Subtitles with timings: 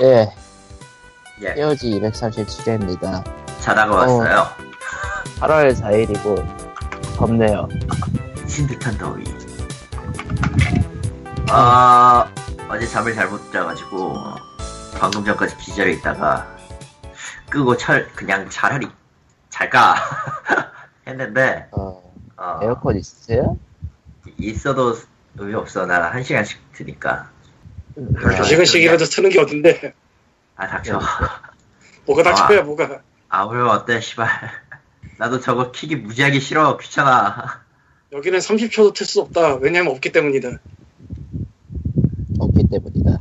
[0.00, 0.32] 예,
[1.42, 3.22] 예, POG 237회입니다.
[3.60, 4.46] 자다가 왔어요.
[5.40, 7.68] 8월 4일이고, 덥네요.
[8.34, 9.24] 미친 듯한 더위.
[11.50, 12.30] 아,
[12.68, 14.14] 어제 잠을 잘못 자가지고,
[14.98, 16.46] 방금 전까지 기절해 있다가,
[17.50, 18.88] 끄고 철, 그냥 차라리
[19.50, 19.96] 잘까?
[21.06, 22.02] 했는데, 어,
[22.36, 23.58] 어, 에어컨 있으세요?
[24.38, 24.94] 있어도
[25.36, 25.84] 의미 없어.
[25.86, 27.28] 나 한 시간씩 드니까.
[27.96, 29.94] 아, 두 시간씩이라도 트는 게 어딘데
[30.56, 31.00] 아, 닥쳐.
[32.06, 34.28] 뭐가 닥쳐야 뭐가 아, 그러면 어때, 씨발.
[35.18, 36.76] 나도 저거 키기 무지하게 싫어.
[36.78, 37.60] 귀찮아.
[38.12, 40.58] 여기는 30초도 틀 수 없다 왜냐면 없기 때문이다
[42.40, 43.18] 없기 때문이다.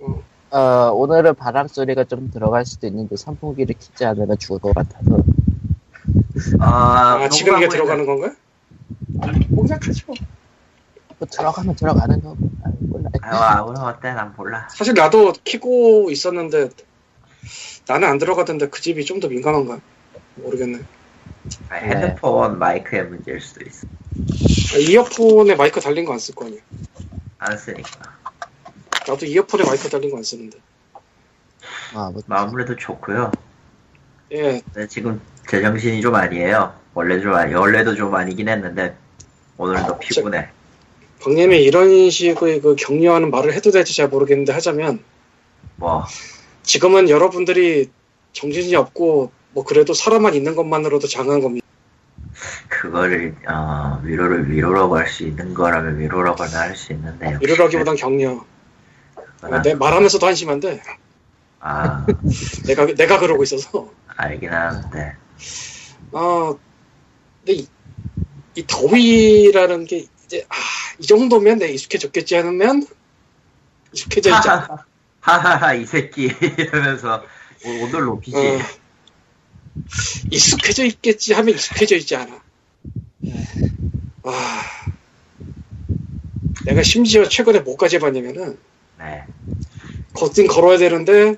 [0.00, 0.22] 어.
[0.50, 5.22] 어, 오늘은 바람 소리가 좀 들어갈 수도 있는데 선풍기를 켜지 않으면 죽을 것 같아서.
[6.58, 8.34] 아, 아 지금 이게 들어가는 건가?
[9.54, 10.14] 공작하죠
[11.18, 12.36] 뭐 들어가면 들어가는 거.
[12.62, 13.08] 아, 몰라.
[13.22, 14.12] 아, 그럼 어때?
[14.12, 14.68] 난 몰라.
[14.70, 16.70] 사실 나도 키고 있었는데
[17.88, 19.80] 나는 안 들어가던데 그 집이 좀 더 민감한가
[20.36, 20.78] 모르겠네
[21.70, 23.84] 아, 핸드폰 마이크의 문제일 수도 있어.
[24.74, 26.60] 아, 이어폰에 마이크 달린 거 안 쓸 거 아니야
[27.38, 28.18] 안 쓰니까.
[29.08, 30.58] 나도 이어폰에 마이크 달린 거 안 쓰는데
[31.94, 33.32] 아, 뭐, 아무래도 좋고요.
[34.32, 36.74] 예 근데 지금 제 정신이 좀 아니에요.
[36.94, 38.96] 원래 좀 아니, 원래도 좀 아니긴 했는데
[39.56, 40.48] 오늘도 피곤해.
[41.20, 45.02] 박님이 이런 식의 그 격려하는 말을 해도 될지 잘 모르겠는데 하자면
[45.76, 46.04] 뭐
[46.62, 47.90] 지금은 여러분들이
[48.32, 51.66] 정신이 없고 뭐 그래도 사람만 있는 것만으로도 장한 겁니다.
[52.68, 58.44] 그거를 어, 위로를 위로라고 할 수 있는 거라면 위로라고는 할 수 있는데 역시 이러라기보단 격려.
[59.40, 60.82] 그거는- 내 말하면서도 한심한데
[61.60, 62.06] 아
[62.66, 63.90] 내가 내가 그러고 있어서.
[64.16, 65.14] 알긴 하는데
[66.12, 66.54] 아
[67.44, 67.68] 근데 이,
[68.56, 70.54] 이 더위라는 게 이제 아,
[71.00, 72.86] 이 정도면 내 익숙해졌겠지 하면
[73.92, 74.84] 익숙해져 있지 않아.
[75.20, 76.24] 하하하 이 새끼
[76.58, 77.22] 이러면서
[77.64, 78.36] 오- 오늘 높이지.
[78.36, 78.58] 어,
[80.30, 82.42] 익숙해져 있겠지 하면 익숙해져 있지 않아.
[84.24, 84.62] 아
[86.66, 88.58] 내가 심지어 최근에 뭐까지 해봤냐면은
[88.98, 89.24] 네.
[90.14, 91.36] 걷긴 걸어야 되는데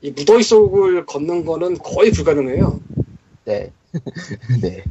[0.00, 2.80] 이 무더위 속을 걷는 거는 거의 불가능해요.
[3.44, 3.70] 네.
[4.60, 4.84] 네.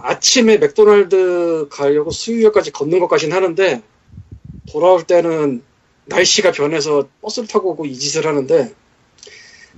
[0.00, 3.82] 아침에 맥도날드 가려고 수유역까지 걷는 것까지는 하는데
[4.70, 5.62] 돌아올 때는
[6.06, 8.74] 날씨가 변해서 버스를 타고 오고 이 짓을 하는데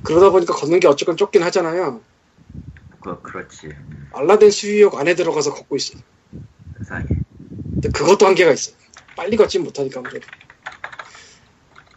[0.02, 2.00] 그러다 보니까 걷는 게 어쨌건 좁긴 하잖아요.
[3.02, 3.68] 그 그렇지.
[4.12, 5.98] 알라딘 수유역 안에 들어가서 걷고 있어.
[6.78, 7.04] 세상에.
[7.72, 8.72] 근데 그것도 한계가 있어.
[9.16, 10.26] 빨리 걷진 못하니까 아무래도.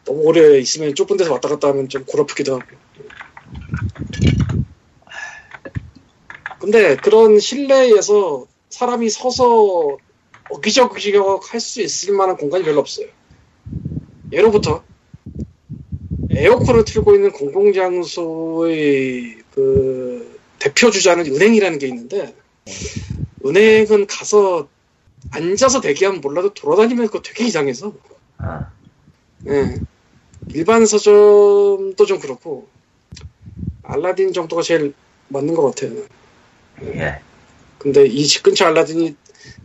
[0.05, 2.65] 너무 오래 있으면 좁은 데서 왔다 갔다 하면 좀 골아프기도 하고.
[6.63, 9.97] 근데 그런 실내에서 사람이 서서
[10.49, 13.07] 어기저기적 할 수 있을 만한 공간이 별로 없어요.
[14.31, 14.81] 예로부터
[16.29, 22.33] 에어컨을 틀고 있는 공공장소의 그 대표 주자는 은행이라는 게 있는데
[23.45, 24.69] 은행은 가서
[25.31, 27.91] 앉아서 대기하면 몰라도 돌아다니면 그거 되게 이상해서
[28.37, 28.71] 아,
[29.47, 29.81] 예.
[30.53, 32.69] 일반 서점도 좀 그렇고
[33.83, 34.93] 알라딘 정도가 제일
[35.27, 36.05] 맞는 것 같아요.
[36.95, 37.19] 예.
[37.77, 39.15] 근데 이 집 근처 알라딘이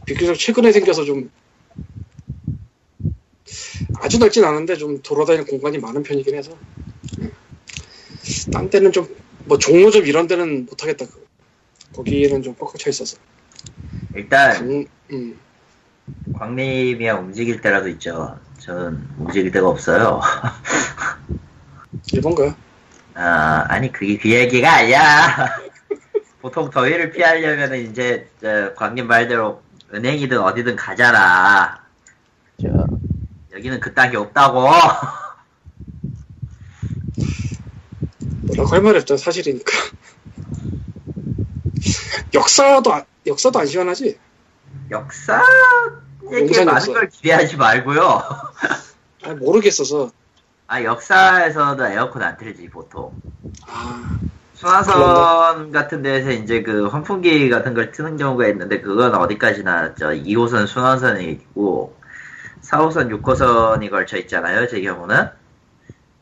[0.07, 1.31] 비교적 최근에 생겨서 좀
[4.01, 6.57] 아주 넓진 않은데 좀 돌아다니는 공간이 많은 편이긴 해서
[7.21, 7.31] 예.
[8.53, 11.07] 딴 데는 좀 뭐 종로점 이런 데는 못하겠다.
[11.07, 11.21] 그거.
[11.95, 13.17] 거기에는 좀 꽉꽉 차 있어서.
[14.15, 15.39] 일단 강, 음.
[16.35, 18.39] 광림이야 움직일 때라도 있죠.
[18.59, 20.21] 저는 움직일 데가 없어요.
[22.13, 22.55] 일본가?
[23.15, 25.63] 아, 아니 그게 그 얘기가 아니야.
[26.41, 29.63] 보통 더위를 피하려면 이제 저 광님 말대로
[29.93, 31.83] 은행이든 어디든 가잖아.
[32.63, 32.69] 저,
[33.53, 34.69] 여기는 그딴 게 없다고.
[38.47, 39.73] 뭐라고 할 말이 없잖아 사실이니까.
[42.35, 44.19] 역사도 안- 역사도 안 시원하지.
[44.91, 45.43] 역사
[46.25, 46.93] 얘기에 용산이 많은 없어.
[46.93, 48.03] 걸 기대하지 말고요.
[49.25, 50.11] 아 모르겠어서.
[50.67, 53.13] 아 역사에서도 에어컨 안 틀지 보통.
[53.67, 54.19] 아,
[54.59, 60.67] 순화선 같은 데에서 이제 그 환풍기 같은 걸 트는 경우가 있는데 그건 어디까지나 저 2호선
[60.67, 61.97] 순환선이 있고
[62.63, 64.67] 4호선, 6호선이 걸쳐 있잖아요.
[64.67, 65.29] 제 경우는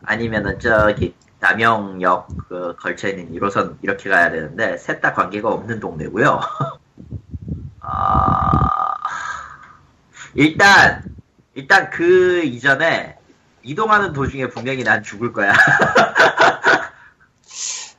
[0.05, 6.39] 아니면은 저기 남영역 그 걸쳐 있는 1호선 이렇게 가야 되는데 셋 다 관계가 없는 동네고요.
[7.81, 8.95] 아
[10.35, 11.03] 일단
[11.55, 13.17] 일단 그 이전에
[13.63, 15.55] 이동하는 도중에 분명히 난 죽을 거야.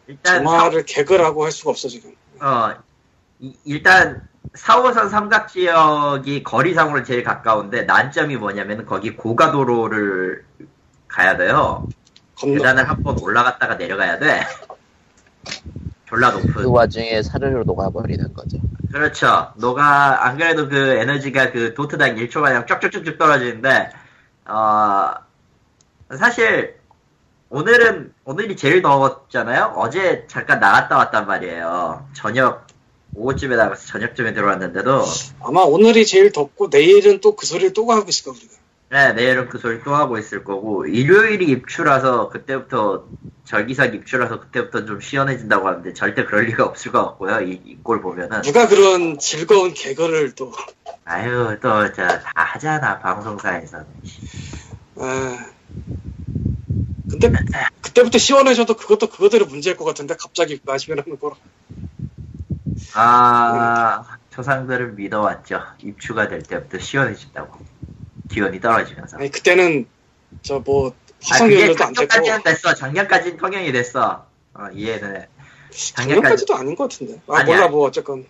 [0.08, 2.14] 일단 정화를 개그라고 할 수가 없어 지금.
[2.40, 2.74] 어,
[3.40, 10.46] 이- 일단 4호선 삼각지역이 거리상으로 제일 가까운데 난점이 뭐냐면 거기 고가도로를
[11.08, 11.88] 가야 돼요.
[12.38, 14.42] 건너 계단을 한 번 올라갔다가 내려가야 돼.
[16.08, 16.54] 졸라 높은.
[16.54, 18.58] 그 와중에 사르르 녹아버리는 거죠.
[18.92, 19.52] 그렇죠.
[19.58, 23.90] 너가 안 그래도 그 에너지가 그 도트당 1초 마냥 쫙쫙쭉쭉 떨어지는데
[24.46, 25.14] 어
[26.18, 26.77] 사실
[27.50, 29.74] 오늘은 오늘이 제일 더웠잖아요.
[29.78, 32.08] 어제 잠깐 나갔다 왔단 말이에요.
[32.14, 32.68] 저녁
[33.16, 35.04] 오후쯤에 나가서 저녁쯤에 들어왔는데도
[35.42, 38.54] 아마 오늘이 제일 덥고 내일은 또 그 소리를 또 하고 있을 우리가.
[38.90, 43.06] 네, 내일은 그 소리 또 하고 있을 거고 일요일이 입추라서 그때부터
[43.44, 47.42] 절기상 입추라서 그때부터 좀 시원해진다고 하는데 절대 그럴 리가 없을 것 같고요.
[47.42, 50.54] 이꼴 보면은 누가 그런 즐거운 개그를 또
[51.06, 53.86] 아유 또저다 하잖아 방송사에서는.
[55.00, 55.46] 아,
[57.08, 57.32] 근데
[57.82, 61.36] 그때부터 시원해져도 그것도 그거대로 문제일 것 같은데 갑자기 마시면 하는 거라.
[62.94, 65.62] 아, 조상들을 믿어왔죠.
[65.80, 67.60] 입추가 될 때부터 시원해진다고.
[68.30, 69.18] 기온이 떨어지면서.
[69.18, 69.88] 아니 그때는
[70.42, 72.74] 저뭐 아, 그게 화석연료도 안 됐고 작년까지는 됐어.
[72.74, 74.28] 작년까지는 통영이 됐어.
[74.54, 75.28] 어, 이해는 해.
[75.72, 77.22] 작년까지도 아닌 것 같은데.
[77.28, 77.56] 아 아니야.
[77.56, 78.26] 몰라 뭐 어쨌건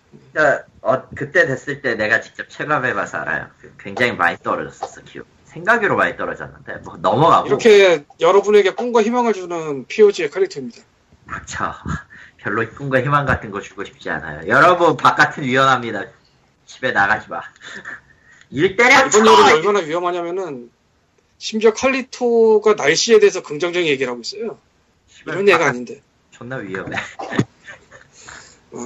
[0.82, 3.48] 어, 그때 됐을 때 내가 직접 체감해봐서 알아요.
[3.60, 5.26] 그 굉장히 많이 떨어졌었어, 기온.
[5.48, 7.48] 생각으로 많이 떨어졌는데, 뭐, 넘어가고.
[7.48, 10.84] 이렇게 여러분에게 꿈과 희망을 주는 POG의 캐릭터입니다.
[11.28, 11.74] 닥쳐.
[12.38, 14.48] 별로 꿈과 희망 같은 거 주고 싶지 않아요.
[14.48, 16.04] 여러분, 바깥은 위험합니다.
[16.66, 17.42] 집에 나가지 마.
[18.52, 19.20] 일 때려쳐!
[19.20, 20.72] 이번 여름이 얼마나 위험하냐면은
[21.38, 24.58] 심지어 칼리토가 날씨에 대해서 긍정적인 얘기를 하고 있어요.
[25.26, 26.02] 이런 얘가 아닌데.
[26.32, 26.96] 존나 위험해.
[28.72, 28.80] 어.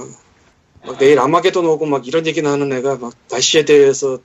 [0.84, 4.18] 막 내일 아마게돈 오고 막 이런 얘기 나는 애가 막 날씨에 대해서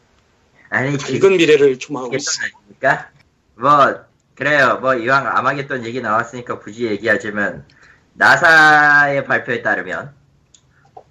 [0.70, 2.32] 아니, 밝은 미래를 조망하고 있어.
[2.44, 3.10] 아닙니까?
[3.56, 4.06] 뭐
[4.36, 4.78] 그래요.
[4.82, 7.66] 뭐 이왕 아마겟돈 얘기 나왔으니까 굳이 얘기하자면
[8.14, 10.14] 나사의 발표에 따르면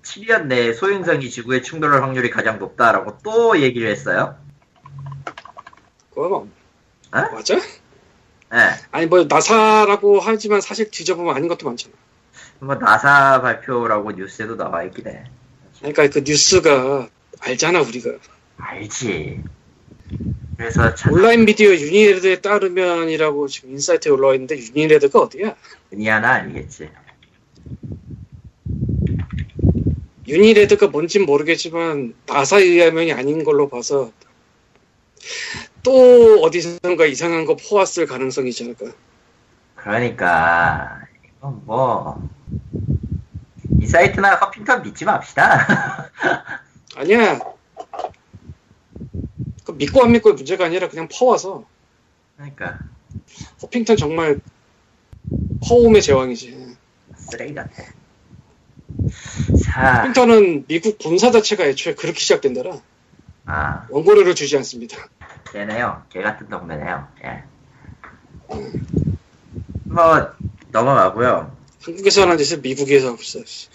[0.03, 4.37] 7년 내에 소행성이 지구에 충돌할 확률이 가장 높다라고 또 얘기를 했어요.
[6.11, 6.49] 그거 뭐,
[7.12, 7.20] 어?
[7.32, 7.56] 맞아?
[7.56, 8.58] 예.
[8.93, 11.94] 아니 뭐 나사라고 하지만 사실 뒤져보면 아닌 것도 많잖아.
[12.61, 15.25] 뭐 나사 발표라고 뉴스에도 나와 있긴 해.
[15.79, 17.08] 그러니까 그 뉴스가
[17.41, 18.11] 알잖아 우리가.
[18.58, 19.43] 알지.
[20.56, 25.55] 그래서 참 온라인 미디어 유니래드에 따르면이라고 지금 인사이트에 올라와 있는데 유니래드가 어디야?
[25.93, 26.91] 은희하나 아니겠지.
[30.26, 34.11] 유니래드가 뭔진 모르겠지만 나사에 의하면이 아닌 걸로 봐서
[35.82, 38.87] 또 어디선가 이상한 거 퍼왔을 가능성이 있지 않을까.
[39.76, 41.00] 그러니까
[41.38, 42.29] 이건 뭐.
[43.81, 46.11] 이 사이트나 허핑턴 믿지 맙시다.
[46.97, 47.38] 아니야.
[49.76, 51.64] 그 믿고 안 믿고의 문제가 아니라 그냥 퍼와서
[52.37, 52.81] 그러니까
[53.62, 54.40] 허핑턴 정말
[55.69, 56.76] 허움의 제왕이지.
[57.17, 57.82] 쓰레기 같아.
[59.64, 62.81] 자, 허핑턴은 미국 군사 자체가 애초에 그렇게 시작된다라
[63.44, 64.96] 아, 원고료를 주지 않습니다.
[65.52, 66.02] 되네요.
[66.11, 67.08] 개 같은 동네네요.
[67.25, 67.44] 예.
[69.84, 70.32] 뭐
[70.70, 71.55] 넘어가고요.
[71.82, 73.44] 한국에서 하는 짓을 미국에서 하고 있어.
[73.44, 73.69] 씨.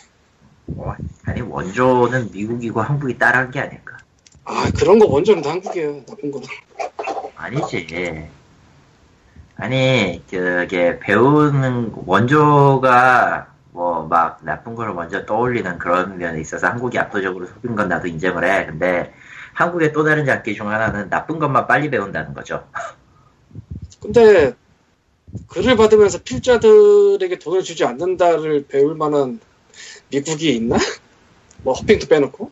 [0.66, 0.96] 뭐,
[1.26, 3.98] 아니 원조는 미국이고 한국이 따라한 게 아닐까?
[4.46, 6.04] 아 그런 거 원조는 다 한국이에요.
[6.06, 6.48] 나쁜 거는.
[7.36, 8.30] 아니지.
[9.56, 17.46] 아니 그게 배우는 원조가 뭐 막 나쁜 걸 먼저 떠올리는 그런 면에 있어서 한국이 압도적으로
[17.46, 18.66] 속인 건 나도 인정을 해.
[18.66, 19.14] 근데
[19.54, 22.68] 한국의 또 다른 장기 중 하나는 나쁜 것만 빨리 배운다는 거죠.
[24.02, 24.54] 근데
[25.48, 29.40] 글을 받으면서 필자들에게 돈을 주지 않는다를 배울 만한
[30.10, 30.78] 미국이 있나?
[31.64, 32.52] 뭐 허핑도 빼놓고.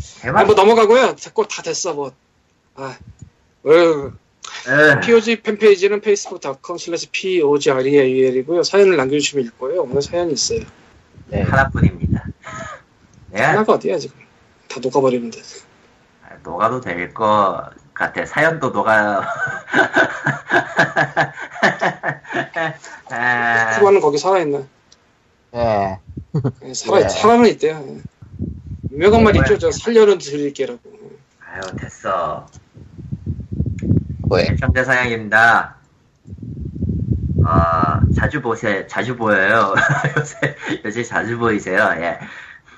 [0.00, 1.16] 아, 대만 뭐 넘어가고요.
[1.16, 2.12] 자꾸 다 됐어 뭐.
[2.76, 2.96] 아,
[3.64, 3.70] 어,
[4.68, 8.62] 에, POG 팬페이지는 facebook.com slash POGREAL이고요.
[8.62, 9.82] 사연을 남겨주시면 읽 거예요.
[9.82, 10.60] 없는 사연이 있어요.
[11.28, 11.42] 네.
[11.42, 12.24] 하나뿐입니다.
[13.30, 14.16] 내가 하나가 어디야 지금?
[14.68, 15.40] 다 녹아버리는데.
[16.42, 18.24] 녹아도 될 것 같아.
[18.24, 19.20] 사연도 녹아.
[23.10, 24.62] 아, 쿠바는 거기 살아있나?
[25.52, 25.98] 네.
[26.64, 27.08] 예, 살아, 네.
[27.08, 27.84] 살아는 있대요.
[28.92, 28.94] 예.
[28.94, 29.36] 유명한 말?
[29.36, 29.58] 있죠.
[29.58, 30.80] 저 살려는 드릴게라고.
[31.40, 32.46] 아유 됐어.
[34.30, 34.42] 왜?
[34.44, 35.76] 애청자 사양입니다.
[37.44, 39.74] 어, 자주 보세, 자주 보여요.
[40.16, 41.90] 요새, 요새 자주 보이세요.
[41.96, 42.18] 예.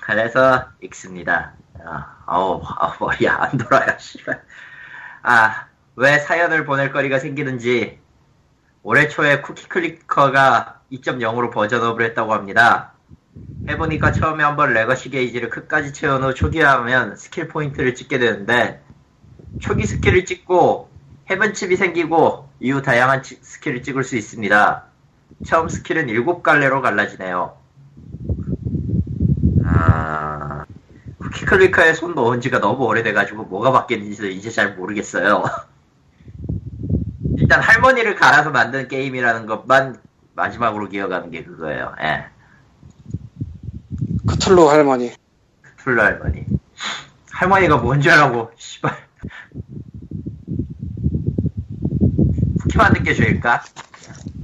[0.01, 1.53] 그래서 읽습니다.
[1.85, 4.41] 아, 어우, 아, 머리야, 안 돌아요, 씨발.
[5.21, 7.99] 아, 왜 사연을 보낼 거리가 생기는지,
[8.81, 12.92] 올해 초에 쿠키 클리커가 2.0으로 버전업을 했다고 합니다.
[13.67, 18.81] 해보니까 처음에 한번 legacy 게이지를 끝까지 채운 후 초기화하면 스킬 포인트를 찍게 되는데,
[19.59, 20.89] 초기 스킬을 찍고
[21.29, 24.83] heavenly chip이 생기고 이후 다양한 치- 스킬을 찍을 수 있습니다.
[25.45, 27.57] 처음 스킬은 7갈래로 갈라지네요.
[29.65, 30.65] 아...
[31.19, 35.43] 쿠키클리커에 손 넣은 지가 너무 오래돼가지고 뭐가 바뀌었는지도 이제 잘 모르겠어요.
[37.37, 40.01] 일단 할머니를 갈아서 만든 게임이라는 것만
[40.35, 41.95] 마지막으로 기억하는 게 그거예요.
[42.01, 42.32] 예.
[44.25, 45.13] 크툴루 할머니.
[45.77, 46.45] 풀로 할머니.
[47.31, 48.95] 할머니가 뭔지 알라고, 씨발.
[52.59, 53.63] 쿠키 만든 게 죄일까?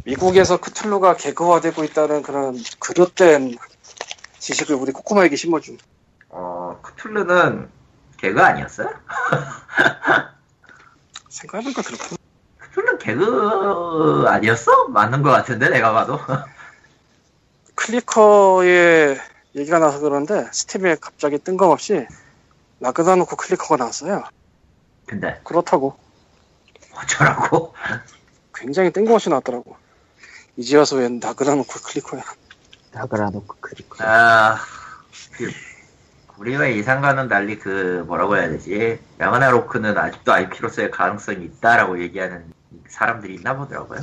[0.05, 3.57] 미국에서 크툴루가 개그화되고 있다는 그런 그릇된
[4.39, 5.77] 지식을 우리 코코마에게 심어준.
[6.29, 7.69] 어, 크툴루는
[8.17, 8.89] 개그 아니었어요?
[11.29, 12.17] 생각해보니까 그렇군.
[12.57, 14.89] 크툴루는 개그 아니었어?
[14.89, 16.19] 맞는 것 같은데, 내가 봐도.
[17.75, 19.17] 클리커의
[19.60, 22.08] 얘기가 나서 그런데 스팀에 갑자기 뜬금없이
[22.80, 24.24] 라그나노코 클리커가 나왔어요.
[25.06, 25.98] 근데, 그렇다고
[26.96, 27.74] 어쩌라고?
[28.56, 29.75] 굉장히 뜬금없이 나왔더라고.
[30.56, 32.24] 이제 와서 웬 라그나노코 클리커야.
[32.92, 34.04] 나그라노크 크리커.
[34.04, 34.60] 아,
[35.34, 35.51] 그,
[36.38, 39.00] 우리가 예상과는 달리 그, 뭐라고 해야 되지?
[39.20, 42.51] 야마나 로크는 아직도 IP로서의 가능성이 있다라고 얘기하는
[42.88, 44.00] 사람들이 있나 보더라고요.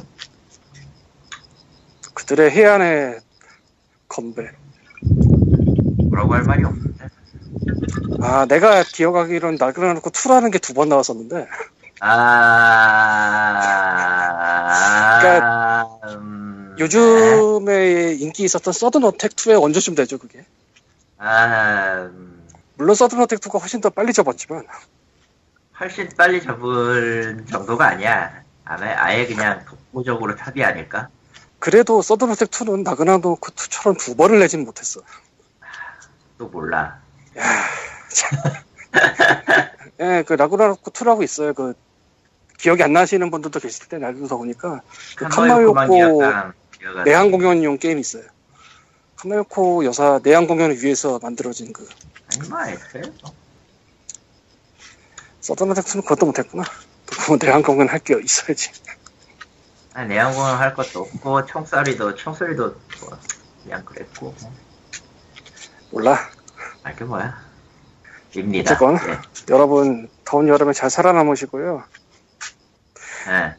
[2.14, 3.20] 그들의 해안의
[4.08, 4.50] 건배.
[6.16, 7.08] 뭐라고 할 말이 없는데.
[8.22, 11.46] 아, 내가 기억하기로는 라그나노코 2라는 게 두 번 나왔었는데
[15.00, 16.82] 아, 음, 네.
[16.82, 20.44] 요즘에 인기 있었던 서든 어택 2의 원조쯤 되죠, 그게.
[21.18, 22.42] 아, 음,
[22.76, 24.64] 물론 서든 어택 2가 훨씬 더 빨리 접었지만
[25.80, 28.42] 훨씬 빨리 접은 정도가 아니야.
[28.64, 31.08] 아예, 아예 그냥 독보적으로 탑이 아닐까?
[31.58, 35.00] 그래도 서든 어택 2는 라그나노코 2처럼 두 번을 내진 못했어.
[36.38, 36.98] 또 몰라.
[40.00, 41.54] 예, 그 라그나로크 2라고 있어요.
[41.54, 41.74] 그
[42.58, 44.80] 기억이 안 나시는 분들도 계실 때 나중에 보니까
[45.16, 46.22] 그 칸마요코
[47.04, 48.24] 내한 공연용 게임 있어요.
[49.16, 51.86] 칸마요코 여사 내한 공연을 위해서 만들어진 그뭐
[52.66, 53.34] 애초에 뭐.
[55.40, 56.64] 서든어택 2는 그것도 못했구나.
[57.06, 58.70] 또 내한 공연 할 게 있어야지.
[59.94, 63.18] 아니, 내한공은 할 것도 없고 총소리도 총소리도 뭐
[63.62, 64.52] 그냥 그랬고 뭐.
[65.96, 66.18] 몰라.
[66.82, 67.40] 알게 뭐야.
[68.34, 68.72] 입니다.
[68.74, 68.98] 어쨌건.
[69.08, 69.18] 예.
[69.48, 71.82] 여러분 더운 여름에 잘 살아남으시고요.
[73.28, 73.54] 예.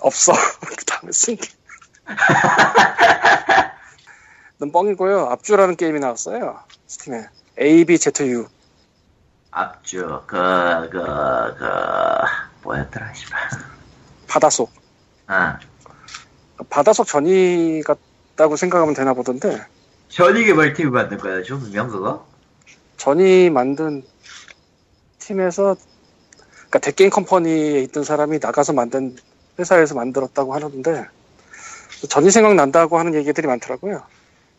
[0.00, 0.32] 없어.
[0.66, 1.48] 그 다음에 쓴 게.
[4.58, 5.26] 넌 뻥이고요.
[5.26, 6.58] 앞주라는 게임이 나왔어요.
[6.88, 7.28] 스팀에.
[7.60, 8.48] ABZU.
[9.52, 11.64] 앞주 그 그 그
[12.64, 13.40] 뭐였더라 씨발.
[14.26, 14.72] 바닷속.
[15.28, 15.56] 아
[16.68, 19.64] 바닷속 전이 같다고 생각하면 되나 보던데
[20.10, 21.42] 전이게 뭘 팀이 만든 거야?
[21.42, 22.26] 저 분명 그거?
[22.96, 24.02] 전이 만든
[25.18, 25.76] 팀에서
[26.52, 29.16] 그러니까 덱게임 컴퍼니에 있던 사람이 나가서 만든
[29.58, 31.06] 회사에서 만들었다고 하는데
[32.08, 34.02] 전이 생각난다고 하는 얘기들이 많더라고요.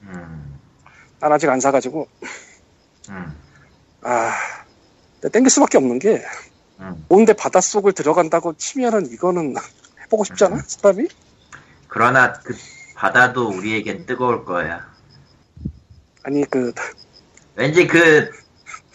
[0.04, 0.60] 음,
[1.20, 2.08] 난 아직 안 사가지고
[3.10, 3.36] 음,
[4.02, 4.34] 아
[5.32, 6.24] 땡길 수밖에 없는 게
[6.80, 7.06] 음.
[7.10, 9.56] 온데 바닷속을 들어간다고 치면은 이거는
[10.04, 11.08] 해보고 싶잖아 사람이
[11.88, 12.56] 그러나 그
[12.96, 14.91] 바다도 우리에겐 뜨거울 거야.
[16.24, 16.74] 아니 그
[17.56, 18.32] 왠지 그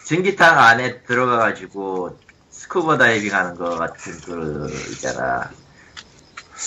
[0.04, 2.18] 증기탕 안에 들어가가지고
[2.50, 5.50] 스쿠버 다이빙 하는 거 같은 그 있잖아.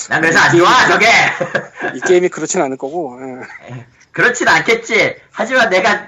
[0.09, 1.07] 난 그래서 안 좋아 저게.
[1.95, 3.17] 이 게임이 그렇진 않을 거고
[3.69, 3.85] 예.
[4.11, 5.15] 그렇진 않겠지.
[5.31, 6.07] 하지만 내가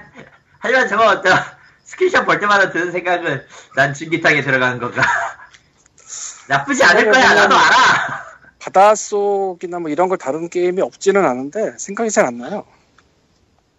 [0.58, 1.36] 하지만 저거 어떤
[1.84, 3.44] 스크린샷 볼 때마다 드는 생각은
[3.74, 5.02] 난 증기탕에 들어가는 건가.
[6.48, 7.34] 나쁘지 않을 거야.
[7.34, 8.24] 나도 알아.
[8.60, 12.64] 바닷속이나 뭐 이런 걸 다룬 게임이 없지는 않은데 생각이 잘 안 나요.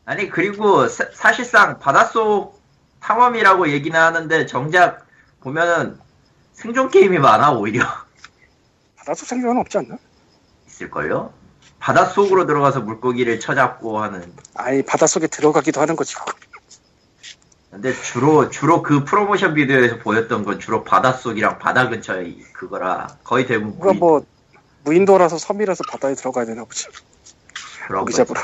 [0.06, 2.62] 아니 그리고 사, 사실상 바닷속
[3.00, 5.06] 탐험이라고 얘기는 하는데 정작
[5.42, 6.00] 보면은
[6.54, 7.86] 생존 게임이 많아 오히려
[8.98, 9.98] 바닷속 생존은 없지 않나?
[10.68, 11.34] 있을걸요?
[11.80, 16.16] 바닷속으로 들어가서 물고기를 쳐잡고 하는 아예 바닷속에 들어가기도 하는 거지.
[17.70, 23.80] 근데 주로 주로 그 프로모션 비디오에서 보였던 건 주로 바닷속이랑 바다 근처의 그거라 거의 대부분
[23.80, 24.26] 그러니까 뭐
[24.84, 26.88] 무인도라서 섬이라서 바다에 들어가야 되나 보지.
[27.88, 28.14] 고기.
[28.14, 28.40] 잡으러.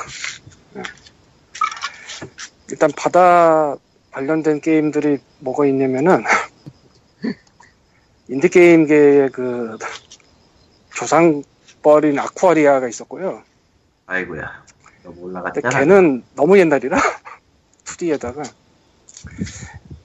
[2.24, 2.30] 예.
[2.70, 3.76] 일단 바다
[4.12, 6.24] 관련된 게임들이 뭐가 있냐면은
[8.28, 9.78] 인디 게임계의 그
[10.96, 13.44] 조상벌인 아쿠아리아가 있었고요.
[14.06, 14.64] 아이고야
[15.04, 17.00] 너무 근데 올라갔잖아 걔는 너무 옛날이라
[17.86, 18.50] 2D에다가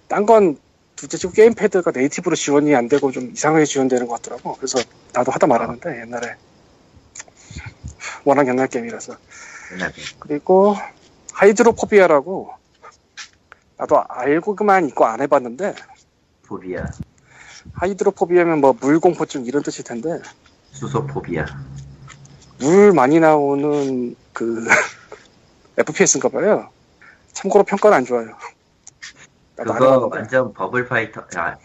[0.08, 0.58] 딴 건
[0.96, 4.54] 둘째 치고 게임패드가 네이티브로 지원이 안 되고 좀 이상하게 지원되는 것 같더라고.
[4.56, 4.78] 그래서
[5.12, 6.36] 나도 하다 말았는데 옛날에
[8.24, 9.16] 워낙 옛날 게임이라서.
[9.74, 9.92] 옛날에.
[10.20, 10.76] 그리고
[11.34, 12.52] Hydrophobia라고
[13.76, 15.74] 나도 알고만 있고 안 해봤는데
[16.46, 16.84] phobia
[17.74, 20.20] Hydrophobia면 뭐 물공포증 이런 뜻일 텐데
[20.70, 21.44] 수소phobia
[22.60, 24.64] 물 많이 나오는 그
[25.76, 26.70] FPS인가 봐요.
[27.32, 28.36] 참고로 평가는 안 좋아요.
[29.56, 31.56] 그거 완전 버블 파이터 아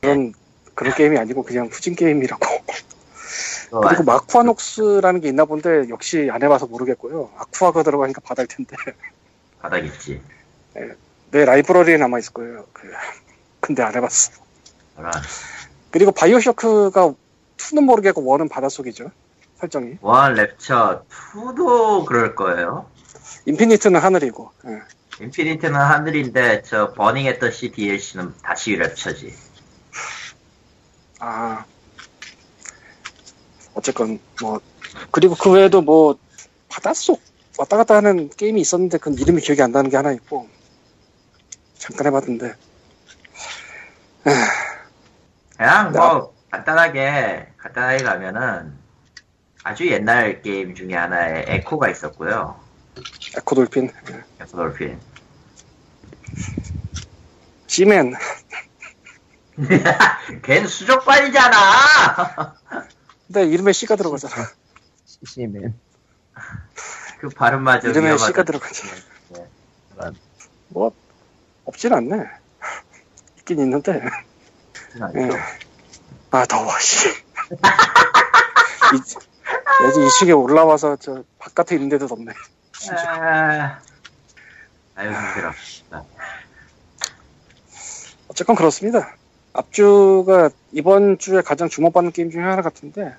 [0.00, 0.32] 그런
[0.74, 2.44] 그런 게임이 아니고 그냥 후진 게임이라고.
[3.70, 7.30] 그거 그리고 맞- 아쿠아녹스라는 게 있나 본데 역시 안 해봐서 모르겠고요.
[7.38, 8.76] 아쿠아가 들어가니까 바다일 텐데
[9.60, 10.20] 바다겠지.
[11.30, 12.66] 내 라이브러리에 남아 있을 거예요.
[12.72, 12.90] 그
[13.60, 14.32] 근데 안 해봤어.
[14.96, 15.12] 그런.
[15.92, 17.14] 그리고 바이오쇼크가
[17.56, 19.12] 2는 모르겠고 1은 바닷속이죠.
[19.60, 19.98] 설정이.
[20.00, 22.86] 원 랩처 2도 그럴 거예요.
[23.46, 24.50] 인피니트는 하늘이고.
[24.66, 24.80] 예.
[25.24, 29.32] 인피니트는 하늘인데 저 버닝 했던 C DLC는 다시 랩처지.
[31.20, 31.64] 아.
[33.74, 34.60] 어쨌건 뭐
[35.10, 36.18] 그리고 그 외에도 뭐
[36.68, 37.20] 바닷속
[37.58, 40.48] 왔다 갔다 하는 게임이 있었는데 그 이름이 기억이 안 나는 게 하나 있고
[41.78, 42.54] 잠깐 해봤는데
[45.56, 45.98] 그냥 네.
[45.98, 48.78] 뭐 간단하게 간단하게 가면은
[49.62, 52.58] 아주 옛날 게임 중에 하나에 에코가 있었고요.
[53.36, 54.24] 에코 돌핀, 예.
[54.40, 54.98] 에코 돌핀.
[57.66, 58.14] 씨맨
[60.42, 62.54] 걔는 수족관이잖아.
[63.32, 64.34] 근데 이름에 C가 들어가잖아.
[65.04, 65.78] 시시맨.
[67.20, 68.26] 그 발음마저 이름에 위험하다.
[68.26, 68.82] C가 들어가지.
[69.30, 69.46] 네.
[70.68, 70.92] 뭐
[71.64, 72.28] 없진 않네.
[73.38, 74.02] 있긴 있는데.
[75.14, 75.30] 예.
[76.32, 77.08] 아 더워 씨.
[77.08, 77.12] 이,
[79.84, 82.32] 여기 2층에 올라와서 저 바깥에 있는데도 덥네.
[82.96, 83.78] 아,
[84.96, 85.52] 아유 힘들어.
[88.26, 89.14] 어쨌건 그렇습니다.
[89.52, 93.14] 앞주가 이번 주에 가장 주목받는 게임 중에 하나 같은데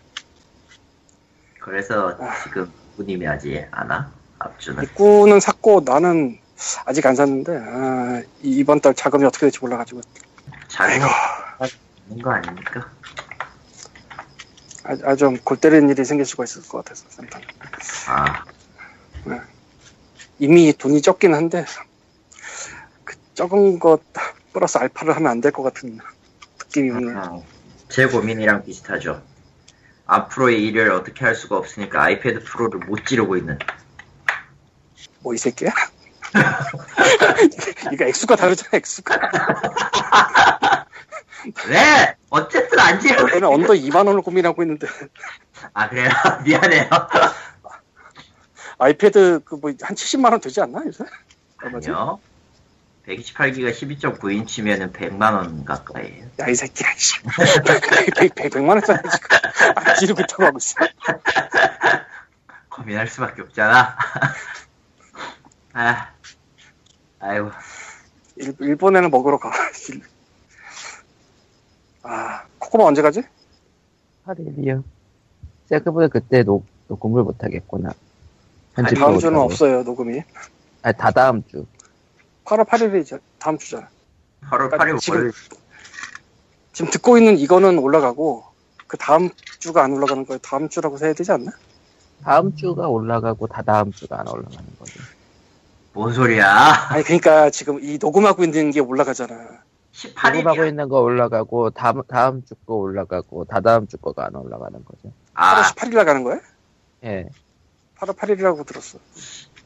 [1.59, 2.33] 그래서 아.
[2.43, 4.11] 지금 부님이 하지 않아?
[4.39, 4.83] 앞주는.
[4.83, 6.39] 입구는 샀고 나는
[6.85, 10.01] 아직 안 샀는데 아, 이- 이번 달 자금이 어떻게 될지 몰라가지고
[10.77, 11.05] 아이고
[12.09, 12.89] 있는 거 아닙니까?
[14.83, 17.41] 아, 아, 좀골 때리는 일이 생길 수가 있을 것 같아서 쌤판.
[18.09, 18.43] 아,
[20.39, 21.65] 이미 돈이 적긴 한데
[23.03, 24.01] 그 적은 것
[24.53, 25.99] 플러스 알파를 하면 안 될 것 같은
[26.75, 26.91] 느낌이.
[27.15, 27.43] 어,
[27.89, 29.21] 제 고민이랑 비슷하죠.
[30.05, 33.59] 앞으로의 일을 어떻게 할 수가 없으니까 아이패드 프로를 못 지르고 있는.
[35.21, 35.71] 뭐 이 새끼야?
[37.91, 39.19] 이거 액수가 다르잖아 액수가.
[41.67, 42.15] 왜?
[42.29, 44.87] 어쨌든 안 지르고 얘는 언더 2만 원을 고민하고 있는데
[45.73, 46.09] 아 그래요?
[46.45, 46.89] 미안해요.
[48.79, 51.03] 아이패드 그 뭐 한 70만 원 되지 않나 요새?
[51.63, 51.89] 얼마지?
[51.91, 52.19] 아니요.
[53.07, 56.23] 128기가 12.9인치면은 100만 원 가까이.
[56.39, 56.87] 야 이 새끼야.
[56.97, 57.21] 씨.
[58.15, 59.27] 100, 100, 만 원짜리 지금
[59.75, 60.75] 안 지르고 있다고 하고 있어.
[62.69, 63.97] 고민할 수밖에 없잖아.
[65.73, 66.09] 아,
[67.19, 67.51] 아이고.
[68.37, 69.51] 일, 일본에는 먹으러 가.
[72.03, 73.21] 아 코코마 언제 가지?
[74.25, 74.83] 8일이요.
[75.69, 77.89] 생각보다 그때 녹, 녹음을 못하겠구나.
[77.89, 77.95] 아니,
[78.75, 79.39] 편집도 다음 주는.
[79.39, 80.21] 없어요 녹음이.
[80.83, 81.65] 아니, 다 다음 주.
[82.45, 83.87] 8월 8일이 다음 주잖아.
[84.49, 85.31] 8월 8일 지금- 월
[86.73, 88.45] 지금 듣고 있는 이거는 올라가고
[88.87, 90.39] 그 다음 주가 안 올라가는 거예요.
[90.39, 91.51] 다음 주라고 해야 되지 않나?
[92.23, 94.99] 다음 주가 올라가고 다 다음 주가 안 올라가는 거죠.
[95.93, 96.87] 뭔 소리야?
[96.89, 99.33] 아니 그러니까 지금 이 녹음하고 있는 게 올라가잖아.
[100.33, 100.67] 녹음하고 18일이야.
[100.69, 105.07] 있는 거 올라가고 다음 다음 주 거 올라가고 다 다음 주 거가 안 올라가는 거죠.
[105.07, 106.39] 8월 아, 18일 나가는 거야?
[107.03, 107.27] 예.
[107.97, 108.97] 8월 8일이라고 들었어.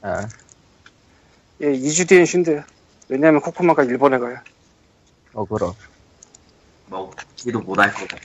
[0.01, 0.27] 아,
[1.61, 2.63] 예, 2주 뒤엔 쉰대요.
[3.07, 4.37] 왜냐면 코코마가 일본에 가요.
[5.33, 5.75] 어그러.
[6.87, 8.21] 먹지도 못할 것 같아.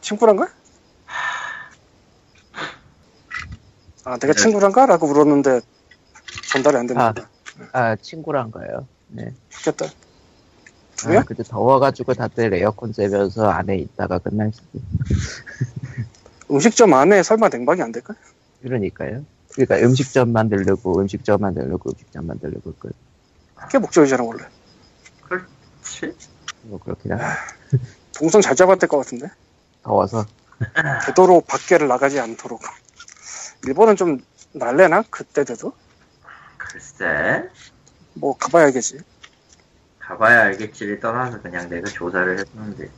[0.00, 0.48] 친구란가?
[4.04, 4.86] 아, 내가 친구란가?
[4.86, 5.60] 라고 물었는데
[6.52, 7.14] 전달이 안 됩니다.
[7.72, 8.88] 아, 친구랑 가요.
[9.06, 9.32] 네.
[9.50, 9.86] 좋겠다.
[9.86, 11.22] 아, 그래요?
[11.26, 14.80] 근데 더워가지고 다들 에어컨 쐬면서 안에 있다가 끝날 수도.
[16.50, 18.14] 음식점 안에 설마 냉방이 안 될까?
[18.60, 19.24] 그러니까요.
[19.54, 22.90] 그러니까 음식점 만들려고 음식점 만들려고 음식점 만들려고 그
[23.54, 24.44] 그게 목적이잖아, 원래.
[25.22, 26.16] 그렇지?
[26.62, 27.18] 뭐 그렇긴 하
[28.16, 29.28] 동선 잘 잡아야 될것 같은데?
[29.82, 30.26] 더워서
[31.06, 32.62] 되도록 밖에를 나가지 않도록.
[33.66, 34.18] 일본은 좀
[34.52, 35.04] 날래나?
[35.10, 35.72] 그때 돼도?
[36.58, 37.48] 글쎄,
[38.14, 38.98] 뭐, 가봐야 알겠지.
[39.98, 42.92] 가봐야 알겠지를 떠나서 그냥 내가 조사를 해보면 되지.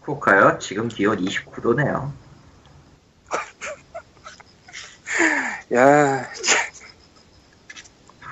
[0.00, 0.58] 후쿠오카요?
[0.58, 2.23] 지금 기온 29도네요.
[5.74, 6.30] 야,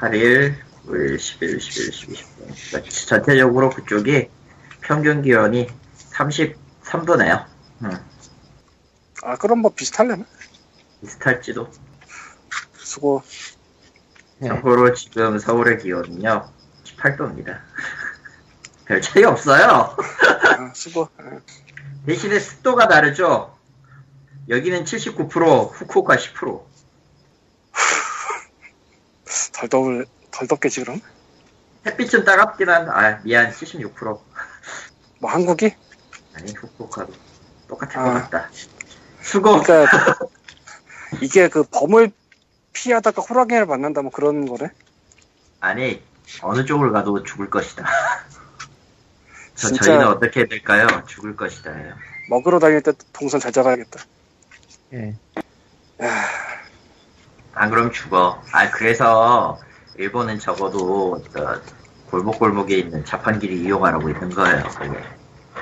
[0.00, 3.06] 8일, 9일, 10일, 11일, 12일, 13일.
[3.08, 4.28] 전체적으로 그쪽이
[4.80, 5.68] 평균 기온이
[6.10, 7.46] 33도네요.
[9.22, 10.24] 아, 그럼 뭐 비슷할려나?
[11.00, 11.70] 비슷할지도.
[12.76, 13.22] 수고.
[14.38, 14.48] 네.
[14.48, 16.50] 참고로 지금 서울의 기온은요,
[16.84, 17.60] 18도입니다.
[18.86, 19.96] 별 차이 없어요.
[20.58, 21.08] 아, 수고.
[21.16, 21.38] 아,
[22.06, 23.56] 대신에 습도가 다르죠.
[24.48, 26.71] 여기는 79%, 후쿠오카 10%.
[29.62, 31.00] 덜 더울, 덜 덥겠지, 그럼?
[31.86, 34.20] 햇빛 좀 따갑긴 한, 아, 미안, 76%.
[35.20, 35.72] 뭐 한국이?
[36.34, 37.12] 아니 후쿠오카도
[37.68, 38.04] 똑같을 아.
[38.04, 38.50] 것 같다.
[39.20, 39.62] 수고.
[39.62, 40.18] 그러니까
[41.22, 42.10] 이게 그 범을
[42.72, 44.70] 피하다가 호랑이를 만난다 뭐 그런 거래?
[45.60, 46.02] 아니
[46.42, 47.84] 어느 쪽을 가도 죽을 것이다.
[49.54, 50.88] 저 진짜- 저희는 어떻게 될까요?
[51.06, 51.94] 죽을 것이다요.
[52.30, 54.00] 먹으러 다닐 때 동선 잘 잡아야겠다.
[54.94, 55.16] 예.
[57.54, 58.42] 안 그럼 죽어.
[58.52, 59.58] 아 그래서
[59.96, 61.60] 일본은 적어도 저
[62.10, 64.62] 골목골목에 있는 자판기를 이용하라고 있는 거예요.
[64.78, 65.02] 그게.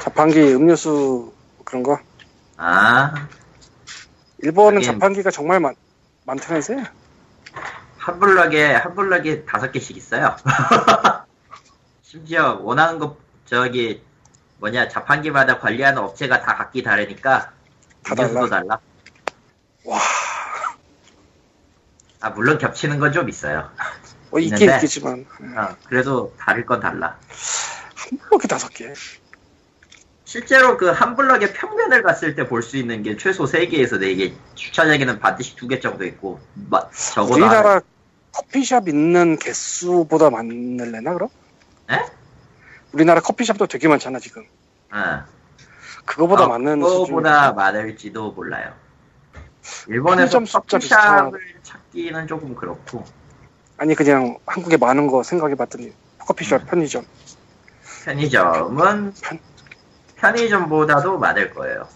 [0.01, 1.33] 자판기 음료수
[1.65, 1.99] 그런 거?
[2.57, 3.13] 아
[4.39, 4.83] 일본은.
[4.83, 5.75] 자판기가 정말 많,
[6.25, 6.85] 많다면서요?
[7.99, 10.35] 한 블럭에 한 블럭에 다섯 개씩 있어요.
[12.03, 14.03] 심지어 원하는 거 저기
[14.59, 17.53] 뭐냐 자판기마다 관리하는 업체가 다 각기 다르니까
[18.03, 18.61] 다 음료수도 달라?
[18.61, 18.81] 달라.
[19.85, 19.99] 와,
[22.21, 23.71] 아 물론 겹치는 건 좀 있어요.
[24.31, 24.75] 어, 있긴 있는데.
[24.77, 27.19] 있겠지만 어, 그래도 다를 건 달라.
[27.95, 28.93] 한 블럭에 다섯 개.
[30.25, 35.19] 실제로 그 한 블럭의 평면을 갔을 때 볼 수 있는 게 최소 3개에서 4개, 주차장에는
[35.19, 37.81] 반드시 2개 정도 있고, 마- 적어도 우리나라
[38.33, 41.29] 커피숍 있는 개수보다 많을래나 그럼?
[41.91, 41.99] 에?
[42.93, 44.45] 우리나라 커피숍도 되게 많잖아 지금.
[44.91, 45.25] 안- 어.
[46.05, 48.73] 그거보다 어, 많은 그거보다 많을지도 몰라요.
[49.89, 53.05] 일본에서 커피숍을 찾기는 조금 그렇고,
[53.79, 56.67] 아니 그냥 한국에 많은 거 생각해봤더니 커피숍 음.
[56.67, 57.05] 편의점
[58.05, 59.39] 편의점은 편-
[60.17, 61.89] 편의점보다도 많을 거예요.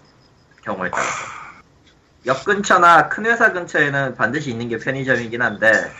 [0.63, 1.09] 경우에 따라서.
[2.25, 5.91] 역 근처나 큰 회사 근처에는 반드시 있는 게 편의점이긴 한데,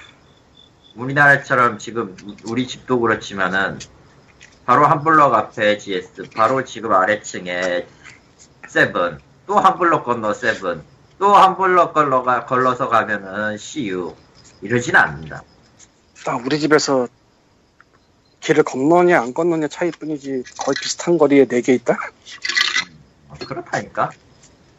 [0.95, 2.15] 우리나라처럼 지금
[2.47, 3.77] 우리 집도 그렇지만은,
[4.65, 7.85] 바로 한 블럭 앞에 GS, 바로 지금 아래층에
[8.67, 10.83] 세븐, 또 한 블럭 건너 세븐,
[11.17, 14.13] 또 한 블럭 걸러가, 걸러서 가면은 CU.
[14.61, 15.43] 이러진 않는다.
[16.25, 17.07] 나 우리 집에서
[18.41, 21.97] 길을 건너냐 안 건너냐 차이뿐이지 거의 비슷한 거리에 네 개 있다.
[23.29, 24.11] 어, 그렇다니까?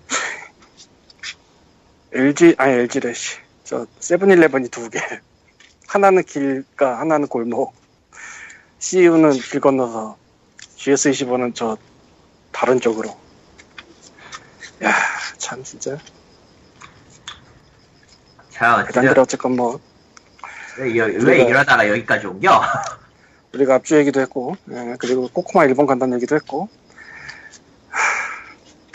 [2.13, 3.39] LG 아니 LG래 씨.
[3.65, 5.01] 저 세븐일레븐이 두 개.
[5.89, 7.75] 하나는 길가 하나는 골목.
[8.79, 10.17] CU는 길 건너서
[10.77, 11.77] GS25는 저
[12.53, 13.17] 다른 쪽으로.
[14.85, 14.93] 야,
[15.39, 15.99] 참 진짜
[18.57, 19.79] 자, 대단들 어쨌건 뭐
[20.79, 22.61] 왜, 이- 왜 이러다가 여기까지 옮겨?
[23.55, 26.69] 우리가 앞주 얘기도 했고, 예, 그리고 꼬코마 일본 간다는 얘기도 했고,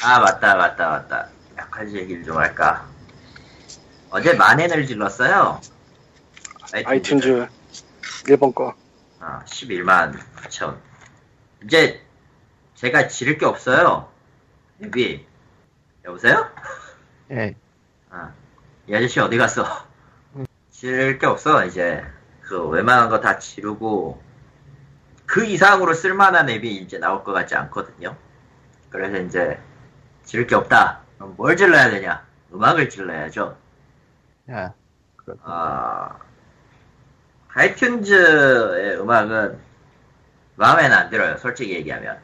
[0.04, 2.88] 아 맞다 맞다 맞다 약간 얘기를 좀 할까
[4.10, 5.62] 어제 만엔을 질렀어요
[6.72, 7.48] 아이튠즈
[8.28, 8.74] 일본 거.
[9.20, 10.76] 아, 11만 9천
[11.64, 12.02] 이제
[12.74, 14.10] 제가 지를 게 없어요
[14.82, 15.24] 여기
[16.04, 16.50] 여보세요?
[17.30, 17.56] 예.
[18.92, 19.66] 아, 이 아저씨 어디 갔어?
[20.70, 22.04] 지를 게 없어 이제
[22.42, 24.22] 그 웬만한 거 다 지르고
[25.26, 28.18] 그 이상으로 쓸만한 앱이 이제 나올 것 같지 않거든요
[28.90, 29.60] 그래서 이제
[30.26, 33.58] 지를 게 없다 그럼 뭘 질러야 되냐 음악을 질러야죠
[34.50, 34.74] 야.
[35.16, 35.42] 그렇군.
[35.46, 36.18] 아,
[37.54, 39.60] 아이튠즈의 음악은
[40.56, 42.20] 마음에는 안 들어요, 솔직히 얘기하면.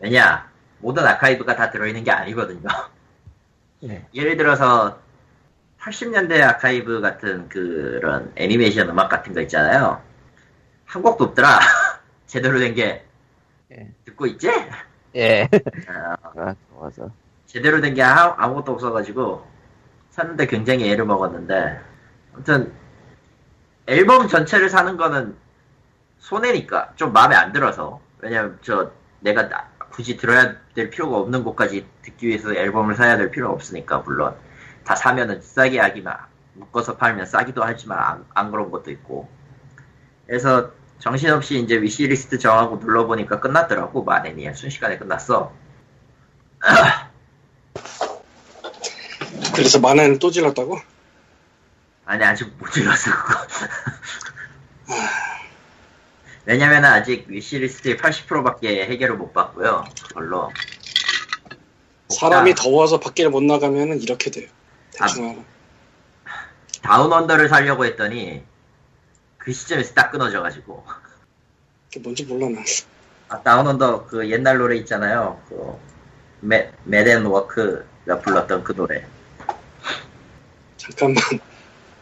[0.00, 2.68] 왜냐, 모든 아카이브가 다 들어있는 게 아니거든요.
[3.84, 4.06] 예.
[4.12, 5.00] 예를 들어서,
[5.80, 10.02] 80년대 아카이브 같은 그런 애니메이션 음악 같은 거 있잖아요.
[10.84, 11.58] 한 곡도 없더라.
[12.26, 13.04] 제대로 된 게.
[13.72, 13.88] 예.
[14.04, 14.50] 듣고 있지?
[15.16, 15.48] 예.
[15.88, 17.10] 아, 아, 좋아서.
[17.46, 19.44] 제대로 된 게 아무것도 없어가지고
[20.10, 21.80] 샀는데 굉장히 애를 먹었는데
[22.34, 22.72] 아무튼
[23.86, 25.36] 앨범 전체를 사는 거는
[26.18, 31.86] 손해니까 좀 마음에 안 들어서 왜냐면 저 내가 나- 굳이 들어야 될 필요가 없는 곡까지
[32.02, 34.36] 듣기 위해서 앨범을 사야 될 필요는 없으니까 물론
[34.84, 36.16] 다 사면은 싸게 하기만
[36.54, 39.28] 묶어서 팔면 싸기도 하지만 안, 안 그런 것도 있고.
[40.26, 44.04] 그래서 정신없이 이제 위시리스트 정하고 눌러보니까 끝났더라고.
[44.04, 45.52] 만엔이 순식간에 끝났어.
[49.54, 50.78] 그래서 만엔 또 질렀다고?
[52.04, 53.46] 아니 아직 못 질렀어 그거.
[56.44, 60.50] 왜냐면 아직 위시리스트의 80%밖에 해결을 못 받고요 그걸로.
[62.08, 64.48] 사람이 아, 더워서 밖에 못 나가면은 이렇게 돼요.
[64.92, 65.44] 대충.
[66.82, 68.42] Down Under를 살려고 했더니
[69.38, 70.84] 그 시점에서 딱 끊어져가지고
[71.86, 72.64] 그게 뭔지 몰라 난.
[73.28, 75.78] 아, Down Under 그 옛날 노래 있잖아요 그
[76.40, 79.06] 메, Men at Work가 불렀던 그 노래
[80.76, 81.22] 잠깐만.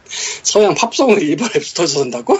[0.05, 2.37] 서양 팝송을 일본에 붙어서 산다고?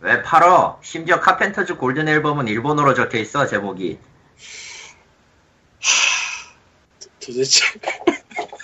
[0.00, 3.98] 왜 팔어 심지어 카펜터즈 골든 앨범은 일본어로 적혀있어 제목이
[7.20, 7.64] 도대체.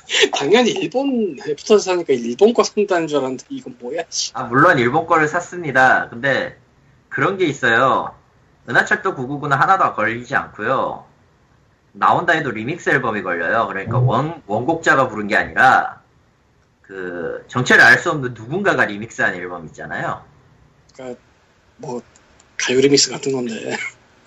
[0.35, 4.03] 당연히 일본에 붙어서 사니까 일본 거 산다는 줄 알았는데 이건 뭐야?
[4.09, 4.31] 씨.
[4.35, 6.09] 아, 물론 일본 거를 샀습니다.
[6.09, 6.59] 근데
[7.09, 8.15] 그런 게 있어요.
[8.69, 11.05] 은하철도 999는 하나도 걸리지 않고요.
[11.93, 13.67] 나온다 해도 리믹스 앨범이 걸려요.
[13.69, 16.01] 그러니까 원, 원곡자가 부른 게 아니라
[16.83, 20.23] 그 정체를 알 수 없는 누군가가 리믹스한 앨범 있잖아요.
[21.79, 22.01] 뭐
[22.57, 23.77] 가요 리믹스 같은 건데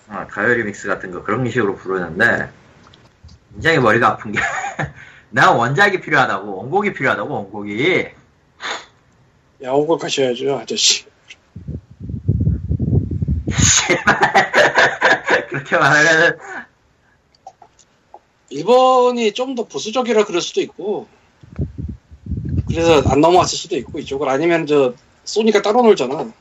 [0.07, 2.49] 어, 가요 리믹스 같은 거 그런 식으로 부르는데
[3.53, 4.39] 굉장히 머리가 아픈 게
[5.31, 8.07] 나 원작이 필요하다고 원곡이 필요하다고 원곡이.
[9.61, 11.05] 야옥을 가셔야죠 아저씨.
[15.49, 16.37] 그렇게 말하면
[18.49, 21.07] 일본이 좀 더 보수적이라 그럴 수도 있고
[22.67, 24.93] 그래서 안 넘어왔을 수도 있고 이쪽을 아니면 저
[25.25, 26.31] 소니가 따로 놀잖아.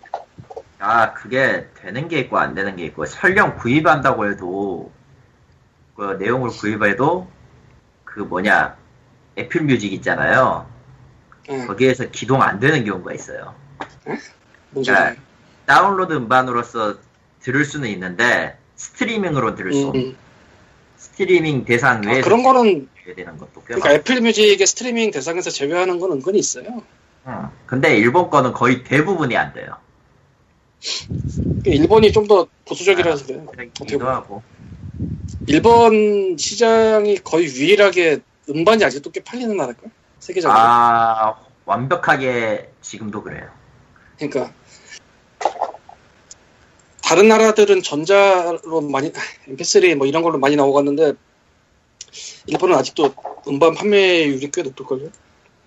[0.78, 4.90] 아 그게 되는 게 있고 안 되는 게 있고 설령 구입한다고 해도
[5.96, 7.28] 그 내용을 구입해도
[8.18, 8.76] 그 뭐냐
[9.38, 10.68] Apple Music 있잖아요.
[11.50, 13.54] 응, 거기에서 기동 안 되는 경우가 있어요.
[14.70, 15.14] 뭔 소리야?
[15.66, 16.96] 다운로드 음반으로서
[17.40, 20.16] 들을 수는 있는데 스트리밍으로 들을 수 없는 음,
[20.96, 26.00] 스트리밍 대상 아, 외에 그런 거는 되는 것도 꽤 그러니까 애플 뮤직의 스트리밍 대상에서 제외하는
[26.00, 26.82] 건 은근히 있어요.
[27.26, 27.48] 응.
[27.66, 29.76] 근데 일본 거는 거의 대부분이 안 돼요.
[31.64, 33.46] 일본이 좀 더 보수적이라서 그래요.
[33.46, 34.42] 그렇기도 하고.
[35.48, 38.18] 일본 시장이 거의 유일하게
[38.50, 39.90] 음반이 아직도 꽤 팔리는 나라일걸?
[40.18, 40.58] 세계적으로.
[40.58, 43.48] 아, 완벽하게 지금도 그래요.
[44.18, 44.52] 그러니까
[47.02, 49.10] 다른 나라들은 전자로 많이
[49.48, 51.14] MP3 뭐 이런 걸로 많이 나오갔는데
[52.46, 53.14] 일본은 아직도
[53.48, 55.08] 음반 판매율이 꽤 높을걸요?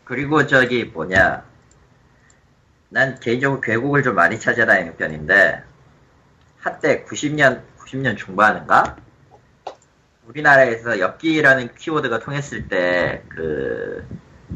[0.03, 1.43] 그리고 저기 뭐냐.
[2.89, 5.63] 난 개인적으로 괴곡을 좀 많이 찾아다니는 편인데,
[6.59, 8.97] 한때 90년, 90년 중반인가?
[10.31, 14.05] 우리나라에서 엽기라는 키워드가 통했을 때, 그,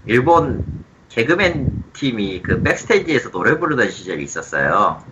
[0.06, 5.04] 일본 개그맨 팀이 그 백스테이지에서 노래 부르던 시절이 있었어요.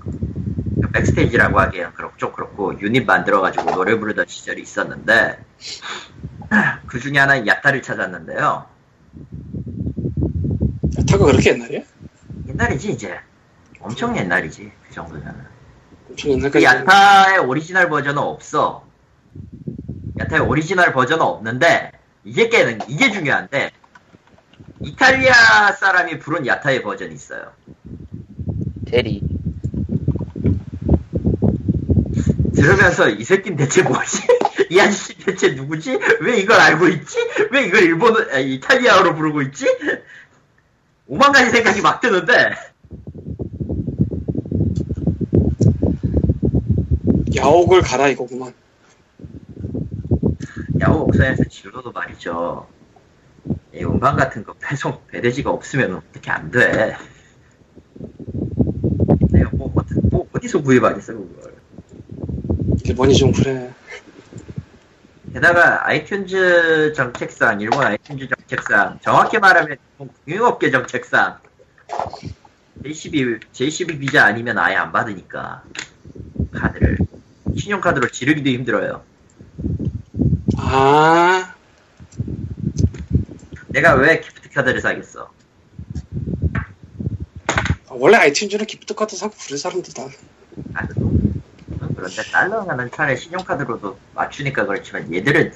[0.00, 5.44] 그 backstage라고 하기에는 그렇고 좀 그렇고 유닛 만들어가지고 노래 부르던 시절이 있었는데
[6.86, 8.66] 그 중에 하나 야타를 찾았는데요.
[11.10, 11.80] 타가 그렇게 옛날이야?
[12.48, 13.18] 옛날이지 이제
[13.80, 15.44] 엄청 옛날이지 그 정도면은.
[16.08, 16.64] 엄청 그 옛날까지.
[16.64, 18.88] 야타의 오리지널 버전은 없어.
[20.18, 21.92] 야타의 오리지널 버전은 없는데
[22.24, 23.70] 이게 깨는 이게 중요한데
[24.80, 27.52] 이탈리아 사람이 부른 야타의 버전이 있어요.
[28.86, 29.22] 대리.
[32.54, 34.22] 들으면서 이 새끼는 대체 뭐지?
[34.70, 35.98] 이 아저씨 대체 누구지?
[36.20, 37.16] 왜 이걸 알고 있지?
[37.52, 39.66] 왜 이걸 일본어, 아, 이탈리아어로 부르고 있지?
[41.06, 42.50] 오만 가지 생각이 막 드는데
[47.36, 48.52] 야옥을 가라 이거구만.
[50.80, 52.66] 야후 옥상에서 진로도 말이죠.
[53.74, 56.96] 이 음반 같은 거 배송 배대지가 없으면 어떻게 안 돼?
[59.30, 61.54] 내가 뭐, 어디, 뭐 어디서 구입하겠어 그걸?
[62.84, 63.72] 일본이 좀 그래.
[65.32, 69.76] 게다가 iTunes 정책상, 일본 iTunes 정책상, 정확히 말하면
[70.24, 71.38] 금융업계 정책상,
[72.82, 75.62] JCB, JCB Visa 아니면 아예 안 받으니까,
[76.52, 76.98] 카드를.
[77.56, 79.02] 신용카드로 지르기도 힘들어요.
[80.70, 81.54] 아,
[83.68, 85.30] 내가 왜 gift card를 사겠어?
[87.88, 90.02] 원래 아이튠즈는 기프트 카드 사고 그래 사람들 다.
[90.74, 90.94] 아, 그
[91.96, 95.52] 그런데 달러가는 차라리 신용카드로도 맞추니까 그렇지만 얘들은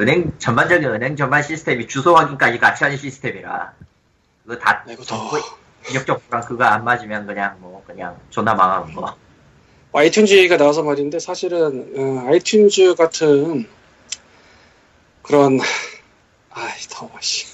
[0.00, 3.72] 은행, 전반적인 은행 전반 시스템이 주소 확인까지 같이 하는 시스템이라,
[4.42, 5.58] 그거 다, 아이고 정보, 더.
[5.88, 9.16] 인력적부랑 그거 안 맞으면 그냥 뭐, 그냥 존나 망하는 거.
[9.92, 13.77] 아이튠즈 얘기가 나와서 말인데 사실은 어, 아이튠즈 같은
[15.28, 15.60] 그런
[16.50, 17.46] 아이 더워 씨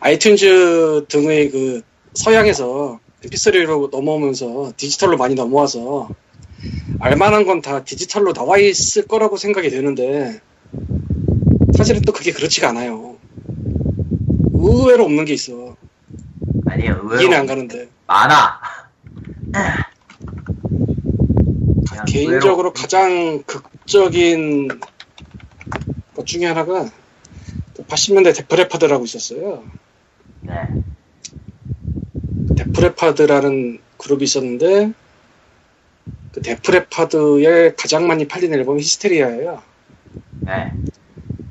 [0.00, 1.82] 아이튠즈 등의 그
[2.14, 6.08] 서양에서 MP3로 넘어오면서 디지털로 많이 넘어와서
[7.00, 10.40] 알만한 건 다 디지털로 나와 있을 거라고 생각이 되는데
[11.76, 13.16] 사실은 또 그게 그렇지가 않아요.
[14.52, 15.76] 의외로 없는 게 있어.
[16.66, 17.88] 아니요, 의외로 이해는 안 가는데.
[18.06, 18.60] 많아.
[21.88, 24.88] 그냥 개인적으로 가장 극적인 것
[26.30, 26.88] 중에 하나가
[27.74, 29.64] 80년대 Def Leppard라고 있었어요.
[30.42, 30.54] 네.
[32.56, 34.92] Def Leppard라는 그룹이 있었는데
[36.32, 39.62] 그 Def Leppard의 가장 많이 팔린 앨범이 Hysteria예요.
[40.40, 40.72] 네.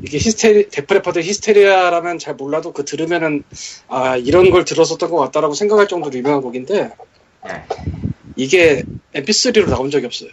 [0.01, 3.43] 이게 히스테리 Def Leppard Hysteria라면 잘 몰라도 그 들으면은
[3.89, 6.91] 아 이런 걸 들었었던 것 같다라고 생각할 정도로 유명한 곡인데
[7.45, 7.63] 네.
[8.37, 10.29] 이게 MP3로 나온 적이 없어요.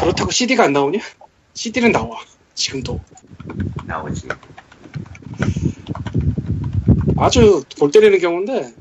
[0.00, 0.98] 그렇다고 CD가 안 나오냐?
[1.54, 2.18] CD는 나와.
[2.54, 3.00] 지금도.
[3.86, 4.28] 나오지.
[7.16, 8.74] 아주 골 때리는 경우인데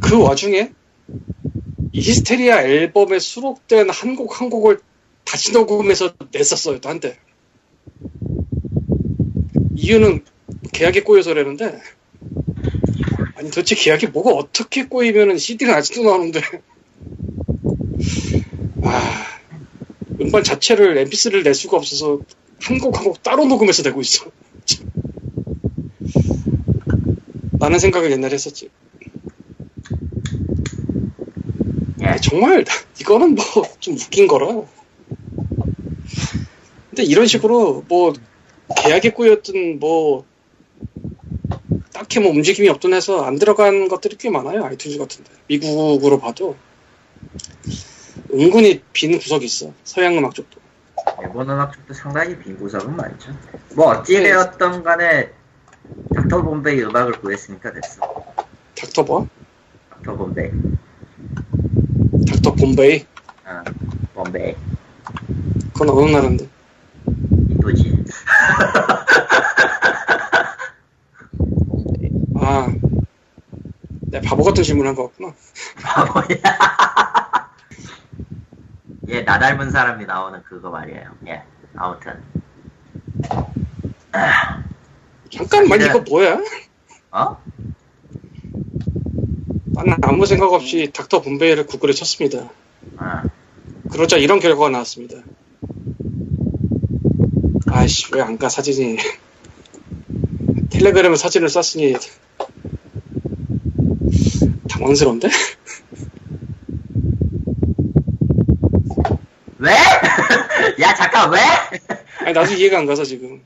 [0.00, 0.72] 그그 와중에
[1.92, 4.80] 이히스테리아 앨범에 수록된 한 곡 한 곡을
[5.24, 7.16] 다시 녹음해서 냈었어요, 또 한때.
[9.76, 10.24] 이유는
[10.72, 11.80] 계약에 꼬여서라는데,
[13.36, 16.40] 아니 도대체 계약이 뭐가 어떻게 꼬이면은 CD는 아직도 나오는데,
[18.82, 19.24] 아,
[20.22, 22.20] 음반 자체를 MP3를 낼 수가 없어서
[22.62, 24.26] 한 곡 한 곡 따로 녹음해서 내고 있어.
[24.64, 24.86] 참.
[27.60, 28.68] 라는 생각을 옛날에 했었지.
[32.02, 32.16] 예.
[32.22, 32.64] 정말
[33.00, 33.44] 이거는 뭐
[33.80, 34.46] 좀 웃긴 거라.
[36.90, 38.12] 근데 이런 식으로 뭐
[38.76, 40.24] 계약에 꼬였든 뭐
[41.92, 46.56] 딱히 뭐 움직임이 없던 해서 안 들어간 것들이 꽤 많아요 아이튠즈 같은데 미국으로 봐도
[48.32, 50.60] 은근히 빈 구석이 있어 서양 음악 쪽도
[51.22, 53.36] 일본 음악 쪽도 상당히 빈 구석은 많죠.
[53.74, 55.30] 뭐 어찌되었던 간에
[56.14, 58.00] 닥터 본베이 음악을 구했으니까 됐어.
[58.76, 59.28] 닥터 뭐?
[59.90, 60.50] 닥터 본베이.
[62.30, 63.04] 닥터 본베이
[63.44, 63.62] 아,
[64.14, 64.54] 본베이.
[65.74, 66.48] 그건 어느 나라인데
[67.50, 67.92] 인도지.
[72.40, 72.72] 아
[74.10, 75.34] 내가 바보 같은 질문한 것 같구나
[75.82, 76.24] 바보야.
[79.08, 81.10] 예, 나 닮은 사람이 나오는 그거 말이에요.
[81.28, 81.42] 예,
[81.74, 82.22] 아무튼.
[85.30, 86.38] 잠깐만 사실은- 이거 뭐야?
[87.12, 87.36] 어?
[89.74, 92.50] 나는 아무 생각 없이 닥터 본베이를 구글에 쳤습니다
[92.98, 93.22] 어.
[93.90, 95.16] 그러자 이런 결과가 나왔습니다.
[97.68, 98.98] 아이씨, 왜 안 가, 사진이.
[100.70, 101.94] 텔레그램에 사진을 쐈으니,
[104.68, 105.28] 당황스러운데?
[109.62, 109.70] 왜?
[110.82, 111.38] 야, 잠깐, 왜?
[112.18, 113.40] 아니, 나도 이해가 안 가서 지금.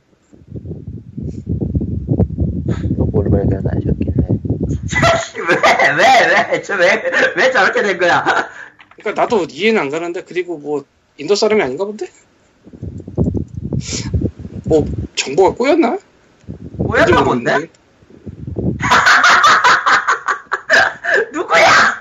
[3.12, 4.14] 뭘 발견 하셨길래.
[5.48, 5.56] 왜,
[5.94, 6.04] 왜,
[6.52, 7.02] 왜, 저 왜,
[7.36, 8.24] 왜 저렇게 된 거야?
[8.96, 10.86] 그러니까 나도 이해는 안 가는데, 그리고 뭐,
[11.18, 12.08] 인도 사람이 아닌가 본데?
[14.64, 15.98] 뭐, 정보가 꼬였나?
[16.78, 17.68] 뭐였나 본데?
[21.32, 21.95] 누구야?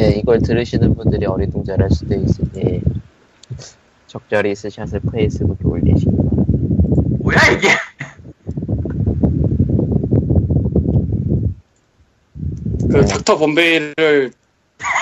[0.00, 2.80] 예, 이걸 들으시는 분들이 어리둥절할 수도 있으니
[4.06, 6.42] 적절히 스샷을 페이스북에 올리시기 바랍니다.
[7.18, 7.68] 뭐야, 이게?
[12.90, 14.32] 그, 닥터 본베이를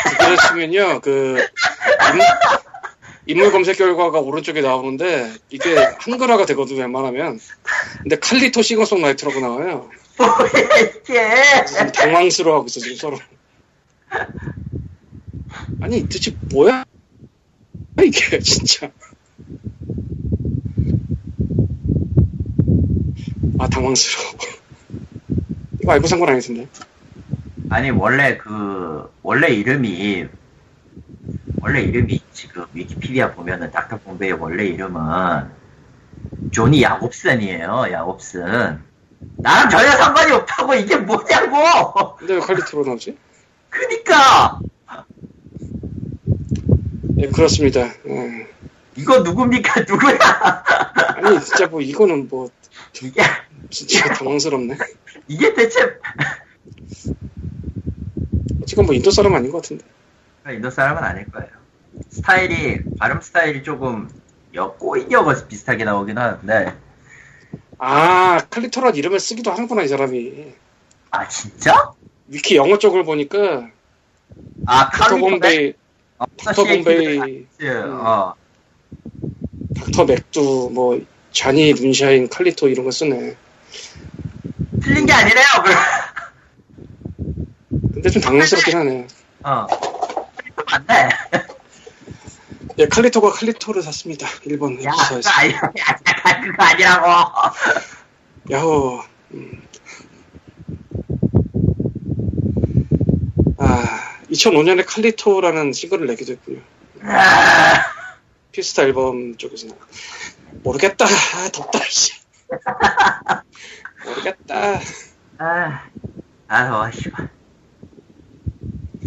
[0.08, 7.38] Google에 치면요, 그, 인, 인물 검색 결과가 오른쪽에 나오는데, 이게 한글화가 되거든요, 웬만하면.
[8.02, 9.88] 근데 칼리토 싱어송라이터라고 나와요.
[10.18, 10.38] 뭐야,
[10.80, 11.92] 이게?
[11.92, 13.18] 당황스러워하고 있어, 지금 서로.
[15.80, 16.84] 아니, 도대체 뭐야?
[18.04, 18.90] 이게, 진짜.
[23.58, 24.32] 아, 당황스러워.
[25.82, 26.66] 이거 알고 산 건 아니던데.
[27.70, 30.26] 아니, 원래 그, 원래 이름이,
[31.60, 35.50] 원래 이름이 지금 위키피디아 보면은 닥터 본베의 원래 이름은
[36.52, 38.80] 조니 야곱슨이에요, 야곱슨.
[39.38, 42.16] 나랑 전혀 상관이 없다고, 이게 뭐냐고!
[42.16, 43.18] 근데 왜 칼리토로 나오지?
[43.68, 44.60] 그니까!
[47.18, 47.80] 네, 그렇습니다.
[48.06, 48.46] 예.
[48.94, 50.18] 이거 누굽니까, 누구야?
[51.16, 52.48] 아니, 진짜 뭐, 이거는 뭐,
[53.02, 53.22] 이게,
[53.70, 54.76] 진짜 당황스럽네.
[55.26, 55.98] 이게 대체,
[58.66, 59.84] 지금 뭐, 인도 사람 아닌 것 같은데.
[60.48, 61.50] 인도 사람은 아닐 거예요.
[62.08, 64.08] 스타일이, 발음 스타일이 조금,
[64.54, 66.72] 여, 꼬인 여가 비슷하게 나오긴 하는데,
[67.78, 70.54] 아, 칼리토란 이름을 쓰기도 하는구나, 이 사람이.
[71.10, 71.90] 아, 진짜?
[72.28, 73.70] 위키 영어 쪽을 보니까,
[74.66, 75.74] 아, 본베이,
[76.18, 77.46] 어, 닥터 본베이,
[77.86, 78.34] 어,
[79.76, 81.00] 닥터 맥두, 뭐,
[81.32, 83.36] 자니, 룬샤인, 칼리토 이런 거 쓰네.
[84.82, 85.72] 틀린 게 아니래요, 그.
[87.94, 89.06] 근데 좀 당황스럽긴 하네.
[89.44, 89.66] 어.
[90.70, 91.08] 맞네.
[92.78, 94.26] 예, 칼리토가 칼리토를 샀습니다.
[94.44, 95.30] 일본 야, 그거 부서에서.
[95.30, 95.56] 아니야.
[95.56, 97.06] 야, 그거 아니라고.
[98.50, 99.02] 야호.
[99.34, 99.62] 음.
[103.58, 106.60] 아, 2005년에 칼리토라는 싱글을 내기도 했군요.
[107.02, 107.84] 아,
[108.52, 109.68] 피스타 앨범 쪽에서.
[110.62, 111.04] 모르겠다.
[111.06, 112.12] 아, 덥다, 씨.
[114.04, 114.80] 모르겠다.
[115.38, 115.84] 아,
[116.48, 117.28] 아, 더워, 씨발.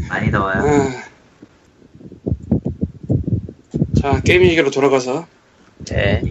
[0.10, 0.60] 많이 더워요.
[0.60, 1.12] 아.
[4.02, 5.28] 자, 게임 얘기로 돌아가서.
[5.92, 6.22] 예.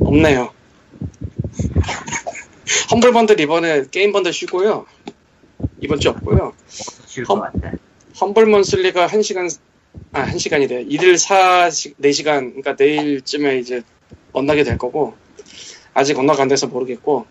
[0.00, 0.52] 없네요.
[2.90, 4.86] Humble Bundle 이번에 게임 번들 쉬고요.
[5.80, 6.52] 이번 주 없고요.
[7.40, 7.72] 같아.
[8.20, 9.54] Humble Monthly가 1시간,
[10.12, 10.90] 아, 1시간이래.
[10.90, 13.82] 일일 4, 4시간, 그러니까 내일쯤에 이제
[14.32, 15.14] 만나게 될 거고,
[15.94, 17.26] 아직 unlock이 안 돼서 모르겠고,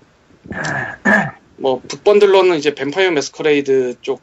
[1.57, 4.21] 뭐 book bundle로는 이제 Vampire Masquerade 쪽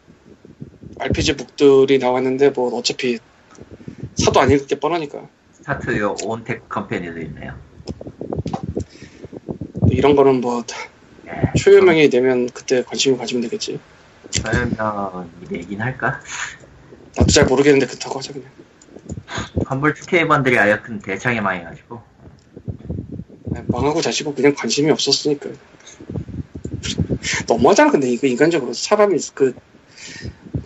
[0.98, 3.18] RPG book들이 나왔는데 뭐 어차피
[4.14, 7.54] 사도 안 읽을 게 뻔하니까 Start Your Own Tech Company도 있네요.
[9.80, 10.62] 뭐 이런 거는 뭐
[11.26, 11.58] 예.
[11.58, 13.78] 초유명이 되면 그때 관심을 가지면 되겠지.
[14.40, 16.20] 그러면 이되긴 할까?
[17.16, 18.48] 나도 잘 모르겠는데 그렇다고 하자 그냥.
[19.56, 22.02] 2K 번들이 하여튼 대창에 망해가지고
[23.56, 25.50] 아, 망하고 자시고 그냥 관심이 없었으니까.
[27.46, 29.54] 너무하잖아 근데 이거 인간적으로 사람이 그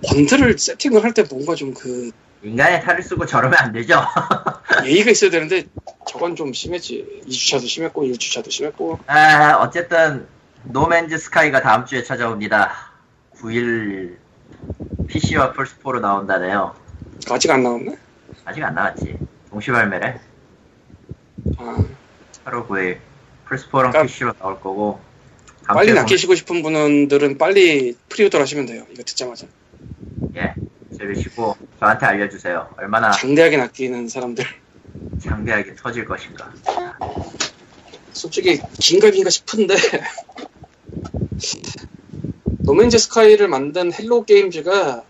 [0.08, 2.10] 번들을 세팅을 할 때 뭔가 좀 그
[2.42, 4.00] 인간의 탈을 쓰고 저러면 안 되죠.
[4.86, 5.64] 예의가 있어야 되는데
[6.08, 7.22] 저건 좀 심했지.
[7.26, 10.26] 2주차도 심했고 1주차도 심했고 아, 어쨌든
[10.64, 12.92] No Man's Sky가 다음 주에 찾아옵니다.
[13.40, 14.16] 9일
[15.08, 16.74] PC와 플스4로 나온다네요.
[17.30, 17.96] 아직 안 나왔네?
[18.44, 19.18] 아직 안 나왔지.
[19.50, 20.20] 동시 발매래.
[21.58, 21.84] 아,
[22.44, 22.98] 8월 9일
[23.48, 25.00] 플스4랑 그러니까 PC로 나올 거고
[25.66, 28.84] 빨리 낚이시고 싶은 분들은 빨리 preorder 하시면 돼요.
[28.90, 29.46] 이거 듣자마자.
[30.36, 30.54] 예,
[30.96, 32.74] 들으시고 저한테 알려주세요.
[32.76, 34.44] 얼마나 장대하게 낚이는 사람들.
[35.20, 36.52] 장대하게 터질 것인가.
[38.12, 39.74] 솔직히 긴가민가 싶은데
[42.66, 45.04] No Man's Sky를 만든 Hello Games가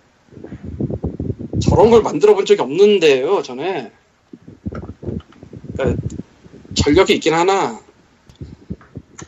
[1.62, 3.90] 저런 걸 만들어 본 적이 없는데요 전에
[5.72, 6.02] 그러니까
[6.74, 7.80] 전력이 있긴 하나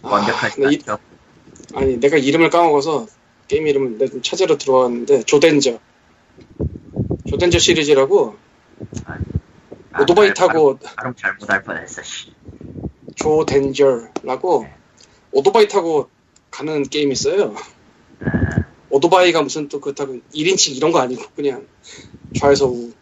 [0.02, 0.80] 아, 완벽하지 근데 이-.
[1.74, 3.06] 아니 내가 이름을 까먹어서
[3.48, 5.78] 게임 이름을 내가 좀 찾으러 들어왔는데 조덴저
[7.28, 8.36] 조덴저 시리즈라고
[9.92, 12.02] 아, 오토바이 발- 타고 발음 잘못 할 뻔했어.
[12.02, 12.32] 씨.
[13.16, 14.66] 조 덴저라고
[15.32, 16.08] 오토바이 타고
[16.50, 17.54] 가는 게임이 있어요.
[18.20, 21.66] 아, 오토바이가 무슨 또 그렇다고 1인칭 이런 거 아니고 그냥
[22.34, 22.92] 좌에서 우.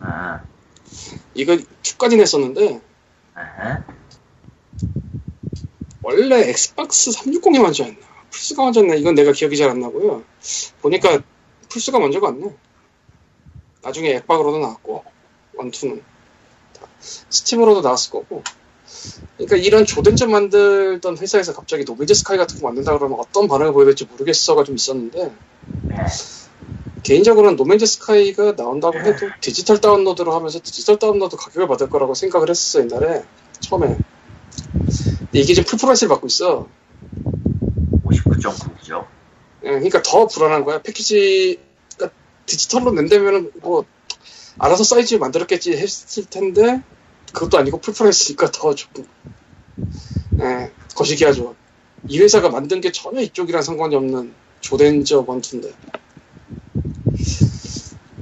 [0.00, 0.42] 아,
[1.34, 2.80] 이거 2까지 냈었는데
[3.34, 3.84] 아하.
[6.02, 7.98] 원래 Xbox 360이 먼저였나
[8.30, 10.24] 플스가 먼저였나 이건 내가 기억이 잘 안 나고요.
[10.80, 11.22] 보니까
[11.68, 12.48] 플스가 먼저가 안 나.
[13.82, 15.04] 나중에 엑박으로도 나왔고
[15.54, 16.02] one two는
[16.78, 18.42] 다 Steam으로도 나왔을 거고.
[19.36, 23.48] 그러니까 이런 Joe Danger 만들던 회사에서 갑자기 No Man's Sky 같은 거 만든다 그러면 어떤
[23.48, 25.32] 반응을 보여야 될지 모르겠어가 좀 있었는데
[25.82, 25.96] 네.
[27.02, 32.50] 개인적으로는 No Man's Sky가 나온다고 해도 디지털 다운로드로 하면서 디지털 다운로드 가격을 받을 거라고 생각을
[32.50, 33.24] 했었어 옛날에
[33.60, 33.96] 처음에
[34.72, 36.68] 근데 이게 지금 full price를 받고 있어
[38.04, 39.06] 59.9죠.
[39.64, 42.10] 예, 그러니까 더 불안한 거야 패키지가
[42.46, 43.84] 디지털로 낸다면 뭐
[44.58, 46.82] 알아서 사이즈 만들었겠지 했을 텐데
[47.32, 49.06] 그것도 아니고 full price니까 더 조금
[50.40, 51.54] 예, 거시기 하죠.
[52.08, 55.72] 이 회사가 만든 게 전혀 이쪽이랑 상관이 없는 Joe Danger one two인데.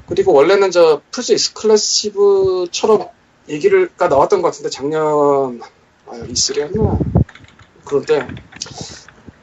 [0.06, 3.08] 그리고 원래는 저 플스 exclusive처럼
[3.48, 5.60] 얘기가 나왔던 것 같은데 작년
[6.06, 6.98] 아 E3였나
[7.84, 8.26] 그런데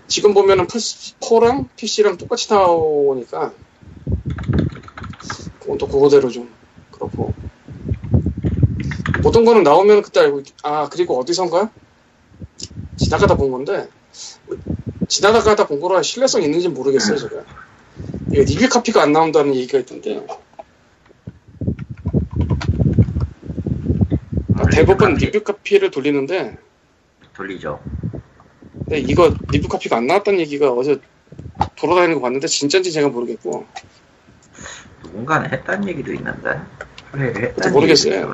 [0.07, 3.53] 지금 보면은 플스 4랑 PC랑 똑같이 나오니까
[5.59, 6.51] 그건 또 그거대로 좀
[6.91, 7.33] 그렇고
[9.21, 10.45] 모든 거는 나오면 그때 알고 있...
[10.63, 11.71] 아 그리고 어디선가
[12.97, 13.87] 지나가다 본 건데
[15.07, 17.43] 지나가다 본 거라 신뢰성 있는지 모르겠어요 제가
[18.31, 20.25] 이게 리뷰 카피가 안 나온다는 얘기가 있던데
[24.57, 26.57] 아, 대부분 리뷰 카피를 돌리는데
[27.33, 27.79] 돌리죠.
[28.85, 30.99] 근데 이거 리뷰 카피가 안 나왔다는 얘기가 어제
[31.75, 33.65] 돌아다니는 거 봤는데 진짜인지 제가 모르겠고
[35.03, 36.59] 누군가는 했다는 얘기도 있는데.
[37.71, 38.33] 모르겠어요.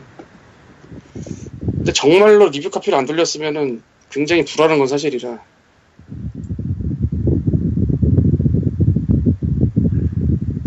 [1.14, 5.39] 근데 정말로 리뷰 카피를 안 돌렸으면은 굉장히 불안한 건 사실이라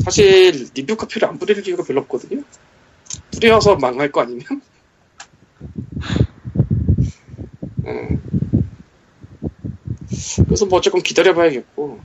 [0.05, 2.43] 사실 리뷰 카피를 안 뿌릴 이유가 별로 없거든요
[3.33, 4.45] 뿌려서 망할 거 아니면
[7.87, 8.19] 예.
[10.45, 12.01] 그래서 뭐 조금 기다려봐야겠고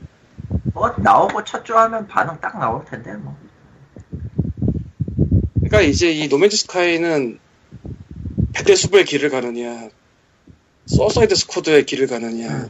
[0.74, 3.36] 뭐 나오고 첫 주 하면 반응 딱 나올 텐데 뭐.
[5.56, 7.40] 그러니까 이제 이 No Man's Sky는
[8.60, 9.90] 배대슈의 길을 가느냐,
[10.86, 12.70] Suicide Squad의 길을 가느냐,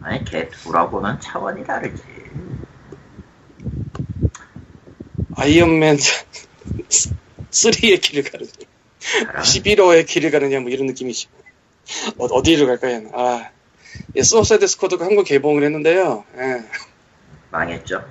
[0.00, 2.02] 아니 걔 둘하고는 차원이 다르지.
[5.36, 5.96] Iron Man
[7.50, 8.50] 3의 길을 가느냐,
[8.98, 11.26] 사람 11호의 길을 가느냐, 뭐 이런 느낌이지.
[12.18, 13.10] 어, 어디를 갈까요?
[13.14, 13.50] 아,
[14.16, 16.24] 예, Suicide Squad가 한국 개봉을 했는데요.
[16.38, 16.64] 예.
[17.50, 18.04] 망했죠.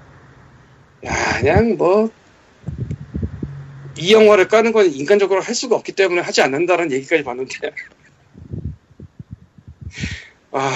[1.05, 2.11] 야, 그냥 뭐,
[3.97, 7.59] 이 영화를 까는 건 인간적으로 할 수가 없기 때문에 하지 않는다는 얘기까지 봤는데.
[10.51, 10.71] 아,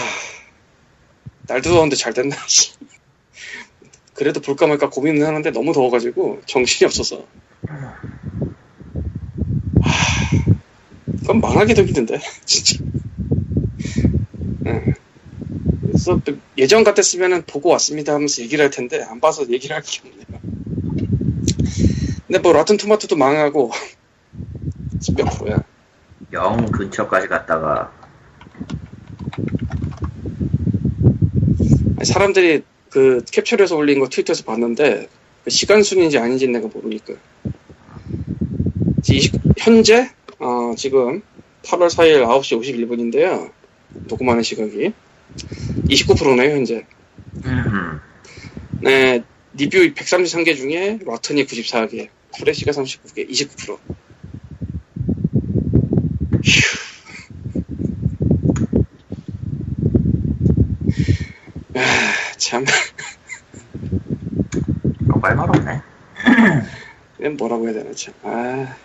[1.47, 2.35] 날도 더운데 잘 됐나?
[2.47, 2.73] 씨.
[4.13, 7.27] 그래도 볼까 말까 고민은 하는데 너무 더워가지고 정신이 없어서.
[9.81, 9.89] 아,
[11.19, 12.83] 그건 망하게 되기던데, 진짜.
[14.67, 14.93] 예.
[15.81, 19.99] 그래서 또 예전 같았으면은 보고 왔습니다 하면서 얘기를 할 텐데 안 봐서 얘기를 할 게
[20.07, 20.16] 없네요.
[22.27, 23.71] 근데 뭐 라튼 토마토도 망하고
[25.15, 25.63] 몇 프로야.
[26.33, 27.91] 영 근처까지 갔다가
[32.03, 35.07] 사람들이 그 캡처해서 올린 거 트위터에서 봤는데
[35.43, 37.13] 그 시간 순인지 아닌지 내가 모르니까.
[39.01, 40.09] 지- 현재
[40.39, 41.21] 어, 지금
[41.63, 43.51] 8월 4일 9시 51분인데요.
[44.09, 44.91] 녹음하는 시각이
[45.89, 46.85] 29%네요 현재.
[47.45, 47.99] 음,
[48.81, 49.23] 네,
[49.53, 52.09] 리뷰 133개 중에 라튼이 94개,
[52.39, 53.79] 프레시가 39개, 29%.
[56.43, 56.77] 휴.
[61.75, 61.79] 아,
[62.37, 62.65] 참,
[65.13, 65.81] 어, 말말 없네.
[67.19, 68.13] 이건 뭐라고 해야 되나, 참.
[68.23, 68.75] 아,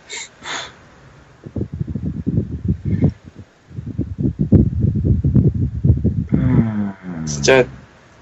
[6.34, 7.66] 음, 진짜,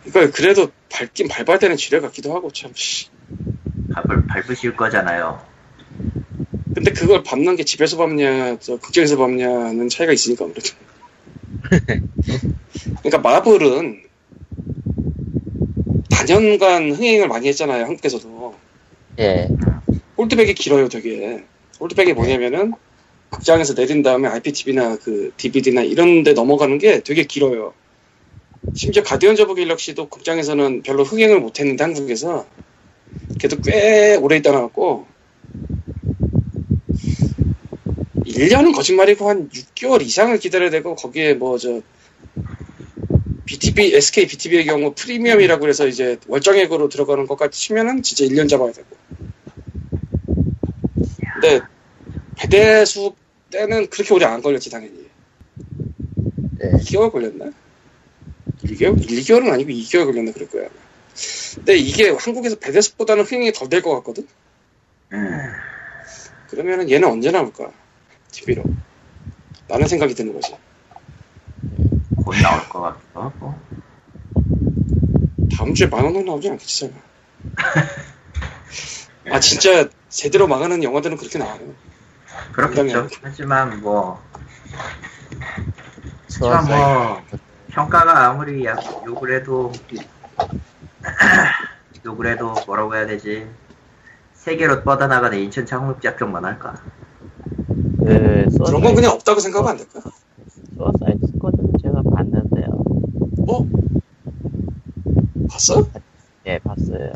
[0.06, 2.72] 이걸 그래도 밟긴 밟아야 되는 지뢰 같기도 하고, 참,
[3.90, 3.94] 씨.
[3.94, 5.40] 밟을, 밟으실 거잖아요.
[6.74, 10.68] 근데 그걸 밟는 게 집에서 밟냐, 저 극장에서 밟냐는 차이가 있으니까 아무래도.
[13.02, 14.02] 그러니까 마블은
[16.10, 18.54] 단연간 흥행을 많이 했잖아요, 한국에서도.
[19.18, 19.48] 예.
[20.16, 21.44] holdback이 길어요, 되게.
[21.80, 22.72] holdback이 뭐냐면은
[23.30, 27.74] 극장에서 내린 다음에 IPTV나 그 DVD나 이런 데 넘어가는 게 되게 길어요.
[28.74, 32.46] 심지어 Guardians of Galaxy도 극장에서는 별로 흥행을 못 했는데 한국에서
[33.38, 35.06] 걔도 꽤 오래 있다 나왔고
[38.24, 41.80] 1년은 거짓말이고 한 6개월 이상을 기다려야 되고 거기에 뭐 저
[43.50, 48.86] BTB, SK BTB의 경우 프리미엄이라고 해서 이제 월정액으로 들어가는 것까지 치면은 진짜 1년 잡아야 되고
[51.34, 51.60] 근데
[52.36, 53.16] 배대수
[53.50, 55.04] 때는 그렇게 오래 안 걸렸지 당연히
[56.58, 56.70] 네.
[56.78, 57.50] 2개월 걸렸나?
[58.62, 58.96] 1개월?
[59.04, 60.68] 1개월은 아니고 2개월 걸렸나 그럴 거야
[61.54, 64.26] 근데 이게 한국에서 배대수보다는 흥행이 덜 될 것 같거든?
[65.12, 65.52] 음,
[66.48, 67.70] 그러면은 얘는 언제 나올까?
[68.32, 68.62] TV로
[69.68, 70.56] 라는 생각이 드는 거지
[72.16, 73.54] 곧 나올 것 같기도 하고.
[75.52, 76.96] 다음 주에 만원 정도 나오지 않겠지 설마
[79.34, 81.74] 아 진짜 제대로 망하는 영화들은 그렇게 나와요
[82.52, 83.08] 그렇겠죠.
[83.22, 84.22] 하지만 뭐,
[86.28, 87.22] 하지만 뭐,
[87.68, 88.76] 평가가 아무리 야-
[89.06, 89.72] 욕을 해도,
[92.04, 93.48] 욕을 해도 뭐라고 해야 되지?
[94.34, 96.74] 세계로 뻗어나가는 인천 창업작전만 할까?
[97.98, 100.00] 그 그런 건 그냥 없다고 생각하면 안 될까?
[100.74, 102.82] 수어사이드 스쿼드는 제가 봤는데요.
[103.48, 103.66] 어?
[105.50, 105.86] 봤어?
[106.46, 107.12] 예, 봤어요.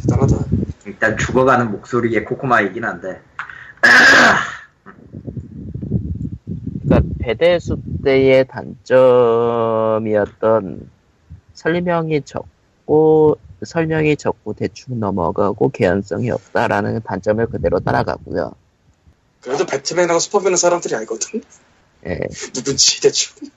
[0.00, 0.36] 대단하다
[0.86, 3.20] 일단 죽어가는 목소리의 코코마이긴 한데,
[6.84, 10.00] 그러니까 배대수 때의 단점이었던
[11.54, 18.52] 설명이 적고 설명이 적고 대충 넘어가고 개연성이 없다라는 단점을 그대로 따라가고요.
[19.40, 21.42] 그래도 배트맨하고 슈퍼맨은 사람들이 알거든?
[22.06, 22.18] 예,
[22.52, 23.48] 누군지 대충.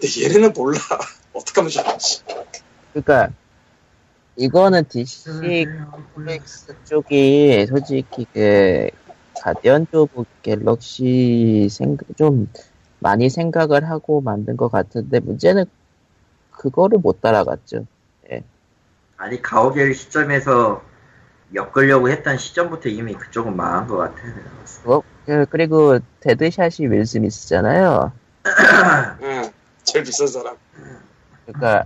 [0.00, 0.78] 근데 얘네는 몰라.
[1.32, 2.22] 어떻게 하면 좋을지.
[2.92, 3.30] 그러니까
[4.36, 5.66] 이거는 DC
[6.14, 8.88] Comics 쪽이 솔직히 그
[9.42, 12.50] Guardian of Galaxy 생각 좀
[13.00, 15.66] 많이 생각을 하고 만든 것 같은데 문제는
[16.50, 17.86] 그거를 못 따라갔죠.
[19.16, 20.82] 아니, 가오갤 시점에서
[21.54, 24.16] 엮으려고 했던 시점부터 이미 그쪽은 망한 것 같아.
[24.84, 28.12] 어, 그- 그리고 데드샷이 윌 스미스잖아요.
[29.22, 29.50] 응
[29.84, 30.56] 제일 비싼 사람
[31.46, 31.84] 그러니까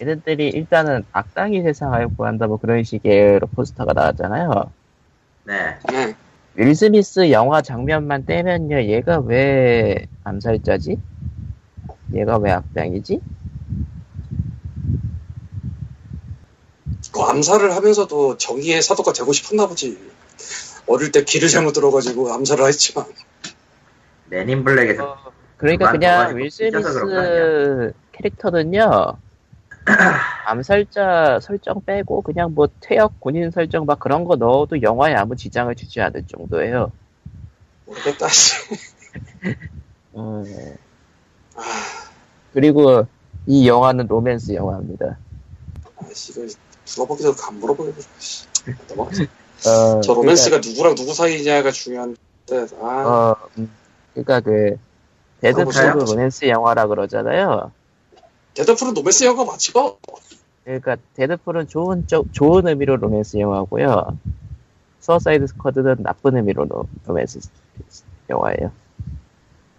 [0.00, 4.50] 얘네들이 일단은 악당이 세상을 구한다 뭐 그런 식의 포스터가 나왔잖아요.
[5.44, 5.78] 네.
[5.92, 6.14] 응
[6.56, 10.98] 윌 스미스 영화 장면만 떼면요 얘가 왜 암살자지?
[12.12, 13.20] 얘가 왜 악당이지?
[17.12, 19.98] 그 암살을 하면서도 정의의 사도가 되고 싶었나 보지
[20.86, 23.06] 어릴 때 길을 잘못 들어가지고 암살을 했지만
[24.26, 29.18] Men in Black에서 그러니까 그만 그냥 둬가지고 윌 삐져서 그런 거 스미스 캐릭터는요
[30.46, 35.74] 암살자 설정 빼고 그냥 뭐 퇴역 군인 설정 막 그런 거 넣어도 영화에 아무 지장을
[35.74, 36.92] 주지 않을 정도예요.
[37.86, 38.56] 모르겠다 씨.
[40.14, 40.44] 음,
[41.56, 41.62] 아,
[42.52, 43.06] 그리고
[43.46, 45.18] 이 영화는 로맨스 영화입니다.
[45.96, 46.46] 아씨 이거
[46.96, 48.44] 물어보기도 안 물어보기도 씨.
[48.88, 49.24] 넘어가자.
[49.66, 53.70] 어, 저 로맨스가 누구랑 누구 사이냐가 중요한데 그러니까, 아 어, 음,
[54.14, 54.76] 그러니까 그
[55.40, 55.92] 데드풀 물어보세요.
[55.92, 57.72] 로맨스 영화라 그러잖아요.
[58.54, 59.98] 데드풀은 로맨스 영화 맞죠?
[60.64, 64.18] 그러니까 데드풀은 좋은 쪽 좋은 의미로 로맨스 영화고요.
[65.00, 67.40] Suicide Squad는 나쁜 의미로 로, 로맨스
[68.28, 68.72] 영화예요.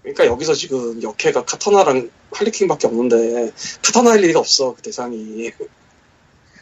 [0.01, 3.51] 그러니까 여기서 지금 여캐가 카타나랑 할리퀸밖에 없는데
[3.84, 5.51] 카타나일 리가 없어 그 대상이.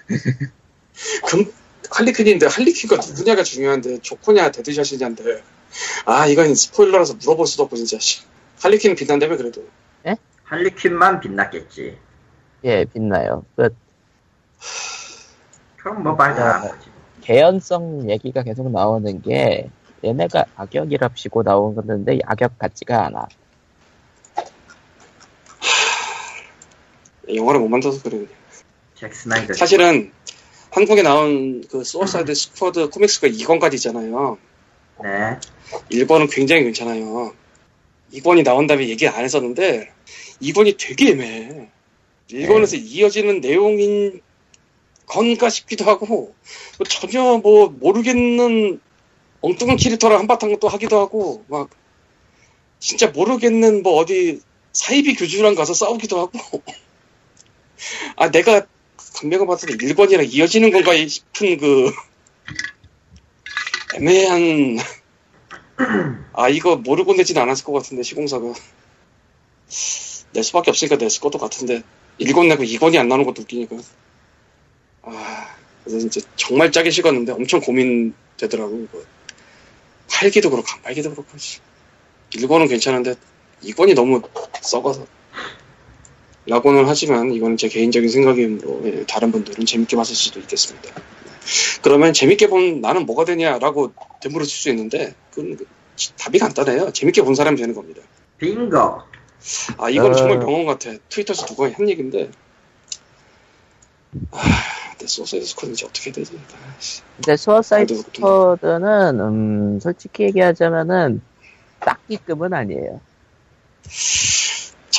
[1.28, 1.52] 금
[1.92, 5.44] 할리퀸인데 할리퀸가 누구냐가 중요한데 조커냐 데드샷이냐인데
[6.06, 8.24] 아 이건 스포일러라서 물어볼 수도 없고 진짜 씨.
[8.62, 9.64] 할리퀸 빛난다며 그래도
[10.50, 11.98] 할리퀸만 빛났겠지.
[12.64, 13.46] 예, 빛나요.
[13.56, 13.76] 끝.
[15.78, 16.54] 그럼 뭐 말도 안 야.
[16.72, 16.90] 하지.
[17.22, 19.70] 개연성 얘기가 계속 나오는 게
[20.04, 23.28] 얘네가 악역이랍시고 나온 건데 악역 같지가 않아.
[27.34, 28.26] 영화를 못 만들어서 그래.
[29.00, 29.54] 잭 스나이더.
[29.54, 30.12] 사실은
[30.72, 34.38] 한국에 나온 그 Suicide Squad comics가 2권까지 있잖아요.
[35.02, 35.40] 네.
[35.92, 37.34] 1권은 굉장히 괜찮아요.
[38.14, 39.90] 2권이 나온 다음에 얘기 안 했었는데
[40.42, 41.70] 2권이 되게 애매해.
[42.30, 44.22] 1권에서 이어지는 내용인
[45.06, 48.80] 건가 싶기도 하고 뭐 전혀 뭐 모르겠는
[49.42, 51.70] 엉뚱한 캐릭터를 한바탕 또 하기도 하고 막
[52.80, 54.42] 진짜 모르겠는 뭐 어디
[54.74, 56.62] 사이비 교주랑 가서 싸우기도 하고
[58.18, 58.68] 아 내가
[59.20, 61.92] 감명을 받아서 1권이랑 이어지는 건가 싶은 그
[63.96, 64.78] 애매한
[66.34, 68.54] 아 이거 모르고 내진 않았을 것 같은데 시공사가.
[70.32, 71.84] 낼 수밖에 없으니까 냈을 것도 같은데
[72.20, 73.78] 1권 내고 2권이 안 나오는 것도 웃기니까.
[75.04, 79.04] 아 그래서 진짜 정말 짜기 식었는데 엄청 고민되더라고 이거.
[80.10, 81.38] 팔기도 그렇고 안 팔기도 그렇고
[82.32, 83.16] 1권은 괜찮은데
[83.64, 84.22] 2권이 너무
[84.62, 85.06] 썩어서
[86.50, 90.90] 라고는 하지만 이거는 제 개인적인 생각이므로 예, 다른 분들은 재밌게 봤을 수도 있겠습니다.
[91.82, 95.68] 그러면 재밌게 본 나는 뭐가 되냐라고 되물으실 수 있는데 그건 그-
[96.18, 96.92] 답이 간단해요.
[96.92, 98.02] 재밌게 본 사람이 되는 겁니다.
[98.38, 99.04] 빙고.
[99.78, 100.16] 아 이건 어.
[100.16, 100.92] 정말 병원 같아.
[101.10, 102.30] 트위터에서 누가 한 얘기인데
[104.32, 104.40] 아,
[104.98, 106.38] 내 Suicide Squad 이제 어떻게 되지?
[106.54, 107.02] 아, 씨.
[107.18, 111.22] 근데 Suicide 나도 Squad는 음, 솔직히 얘기하자면은
[111.80, 113.02] 닦이급은 아니에요.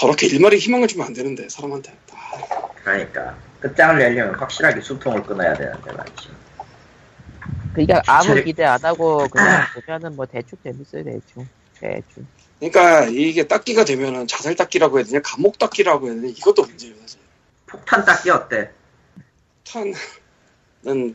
[0.00, 1.94] 저렇게 일말의 희망을 주면 안 되는데 사람한테.
[2.12, 6.30] 아, 그러니까 끝장을 내려면 확실하게 숨통을 끊어야 되는데 말이지.
[7.74, 11.46] 그러니까 아무 기대 안 하고 그냥 보면은 뭐 대충 재밌어요 대충
[11.78, 12.26] 대충.
[12.58, 17.20] 그러니까 이게 닦이가 되면은 자살 닦이라고 해야 되냐, 감옥 닦이라고 해야 되냐 이것도 문제예요 사실.
[17.66, 18.70] 폭탄 닦이 어때?
[20.82, 21.14] 탄은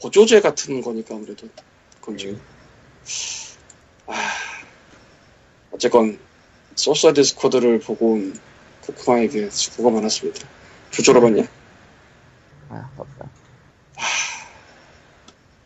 [0.00, 1.46] 보조제 같은 거니까 아무래도
[2.00, 2.40] 그건 좀
[4.06, 4.14] 아,
[5.72, 6.18] 어쨌건
[6.78, 8.38] Suicide Squad를 보고 온
[8.86, 10.46] 코코마에게 수고가 많았습니다.
[10.92, 11.42] 조조로 봤냐?
[12.70, 13.28] 아 없다.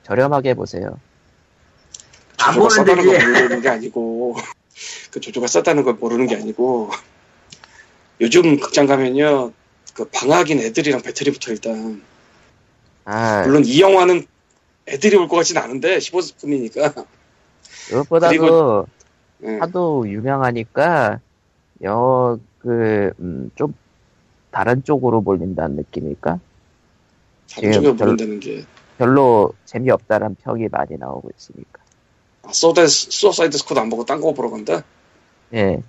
[0.04, 0.98] 저렴하게 보세요.
[2.38, 3.24] 안 조조가 보면 싸다는 되지.
[3.24, 4.36] 걸 모르는 게 아니고
[5.10, 6.90] 그 조조가 싸다는 걸 모르는 게 아니고
[8.20, 9.52] 요즘 극장 가면요
[9.94, 12.02] 그 방학인 애들이랑 붙어 일단
[13.04, 14.26] 아 물론 이 영화는
[14.88, 17.06] 애들이 올 것 같진 않은데 15분이니까
[17.88, 18.86] 그것보다도
[19.44, 19.58] 예.
[19.58, 21.20] 하도 유명하니까
[21.82, 23.74] 영화 그 좀
[24.50, 26.38] 다른 쪽으로 몰린다는 느낌일까?
[27.54, 28.64] 다른 쪽에 예, 별- 모른다는 게
[28.98, 31.82] 별로 재미없다는 평이 많이 나오고 있으니까.
[32.44, 34.82] 아, 소데 Suicide Squad 안 보고 딴 거 보러 간다?
[35.54, 35.80] 예.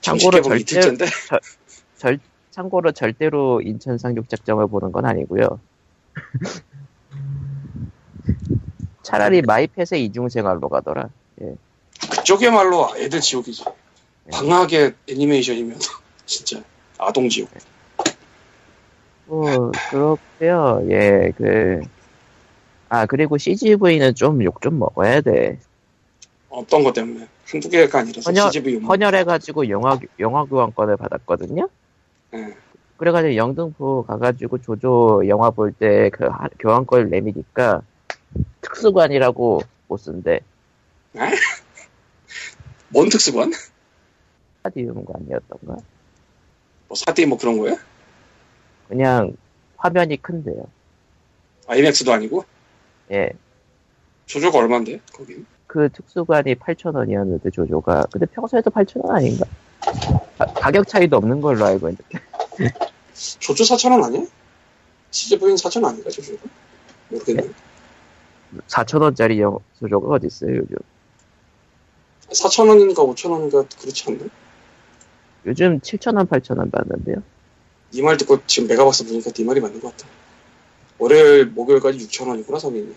[0.00, 1.06] 참고로 절대- 이틀째인데
[1.96, 2.18] 절,
[2.50, 5.60] 참고로 절대로 인천 상륙작전을 보는 건 아니고요.
[9.02, 11.08] 차라리 마이펫의 이중 생활로 가더라.
[12.10, 13.64] 그쪽이야말로 애들 지옥이지
[14.26, 14.30] 예.
[14.30, 15.78] 방학의 애니메이션이면
[16.26, 16.62] 진짜
[16.98, 17.48] 아동 지옥
[19.26, 20.86] 뭐 그렇고요.
[20.90, 21.80] 예, 그.
[22.88, 25.58] 아 그리고 CGV는 좀 욕 좀 먹어야 돼.
[26.48, 31.68] 어떤 것 때문에 한두 개가 아니라서 헌혈- CGV 용 헌혈해가지고 영화 영화 교환권을 받았거든요.
[32.34, 32.54] 예.
[32.96, 36.28] 그래가지고 영등포 가가지고 조조 영화 볼 때 그
[36.60, 37.82] 교환권을 내미니까
[38.60, 40.40] 특수관이라고 못 쓴대.
[42.88, 43.52] 뭔 특수관?
[44.58, 45.76] 스타디움관이었던가?
[46.88, 47.76] 뭐 사디 뭐 그런 거야?
[48.88, 49.36] 그냥
[49.76, 50.66] 화면이 큰데요.
[51.66, 52.44] 아이맥스도 아니고
[53.10, 53.30] 예.
[54.26, 59.46] 조조가 얼만데 거기 그 특수관이 8,000원이었는데 조조가 근데 평소에도 8,000원 아닌가?
[60.38, 62.04] 가, 가격 차이도 없는 걸로 알고 있는데
[63.40, 64.24] 조조 4천원 아니야?
[65.10, 66.38] CGV는 4천원 아닌가 조조가?
[67.10, 67.48] 모르겠네
[68.68, 70.76] 4,000원짜리 영 조조가 어딨어요 요즘
[72.30, 74.24] 4천 원인가 5천 원인가 그렇지 않나?
[75.46, 77.22] 요즘 7,000원 8,000원 받는데요
[77.94, 80.08] 네말 듣고 지금 메가박스 보니까 네 말이 맞는 것 같다.
[80.98, 82.94] 월요일, 목요일까지 6,000원이구나, 성인이.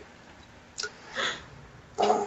[1.97, 2.25] 아.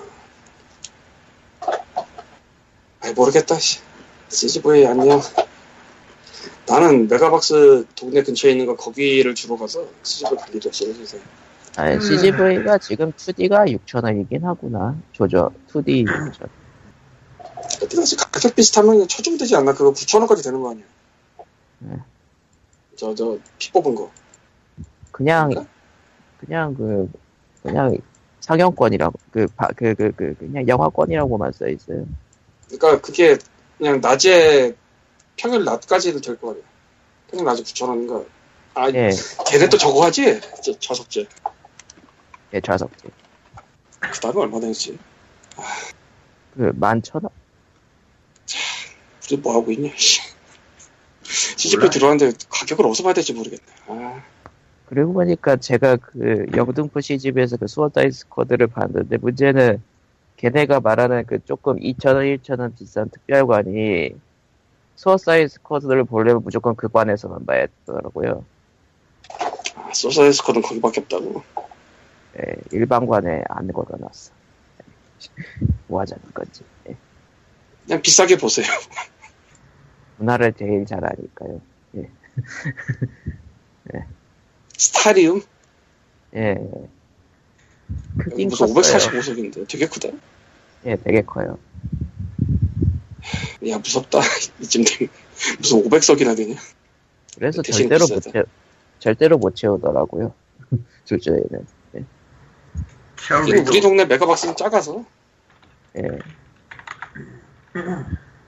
[3.01, 3.81] 아이, 모르겠다, 씨.
[4.29, 5.21] CGV 안녕.
[6.67, 11.23] 나는 메가박스 동네 근처에 있는 거 거기를 주로 가서 CGV 갈 일이 없어, 세상에.
[11.77, 12.01] 아니 음.
[12.01, 16.49] CGV가 지금 2D가 6,000원이긴 하구나 조조 2D 6,000원
[17.93, 19.73] 어디 가서 가격 비슷하면 쳐주면 되지 않나?
[19.75, 20.85] 그거 9,000원까지 되는 거 아니야?
[22.97, 24.11] 저, 저, 피 뽑은 거.
[25.11, 25.71] 그냥 그런가?
[26.41, 27.11] 그냥 그
[27.63, 27.97] 그냥
[28.41, 32.07] 상영권이라고 그그그 그 그냥 영화권이라고만 써 있어요.
[32.69, 33.37] 그러니까 그게
[33.79, 34.75] 그냥 낮에
[35.37, 36.63] 평일 낮까지도 될 거 아니야.
[37.31, 38.25] 평일 낮에 9,000원인가.
[38.75, 39.11] 아, 예,
[39.47, 40.41] 걔네 또 저거 하지?
[40.65, 41.27] 저, 저석제.
[42.55, 43.09] 예 좌석제.
[44.01, 44.99] 그 다음에 얼마나 했지?
[46.57, 47.31] 그 만천 원.
[49.33, 49.91] 우리 뭐 하고 있냐,
[51.75, 51.91] 몰라.
[51.91, 53.63] 들어왔는데 가격을 어디서 봐야 될지 모르겠네.
[53.87, 54.23] 아,
[54.87, 59.83] 그리고 보니까 제가 그 영등포 시집에서 그 수어다이스 코드를 봤는데 문제는
[60.37, 64.11] 걔네가 말하는 그 조금 2,000원, 1,000원 비싼 특별관이
[64.97, 68.45] Suicide Squad를 보려면 무조건 그 관에서만 봐야 되더라고요.
[69.77, 71.43] 아 Suicide Squad는 거기밖에 없다고.
[72.39, 74.33] 예, 일반관에 안 걸어놨어.
[75.87, 76.63] 뭐 하자는 건지.
[76.89, 76.97] 예,
[77.87, 78.67] 그냥 비싸게 보세요.
[80.19, 81.61] 문화를 제일 잘 아니까요.
[84.77, 85.43] Starium?
[86.35, 86.57] 예.
[88.19, 88.99] 크긴 무슨 컸어요.
[88.99, 90.09] 545석인데 되게 크다.
[90.87, 91.59] 예, 되게 커요.
[93.69, 94.19] 야, 무섭다.
[94.61, 95.13] 이쯤 되면.
[95.59, 96.57] 무슨 500석이나 되냐?
[97.37, 98.31] 그래서 절대로 못 비싸다.
[98.31, 98.45] 채,
[98.99, 100.35] 절대로 못 채우더라고요.
[101.05, 101.67] 둘째는.
[103.47, 105.05] 그리고 우리 동네 메가박스는 작아서.
[105.97, 106.19] 예.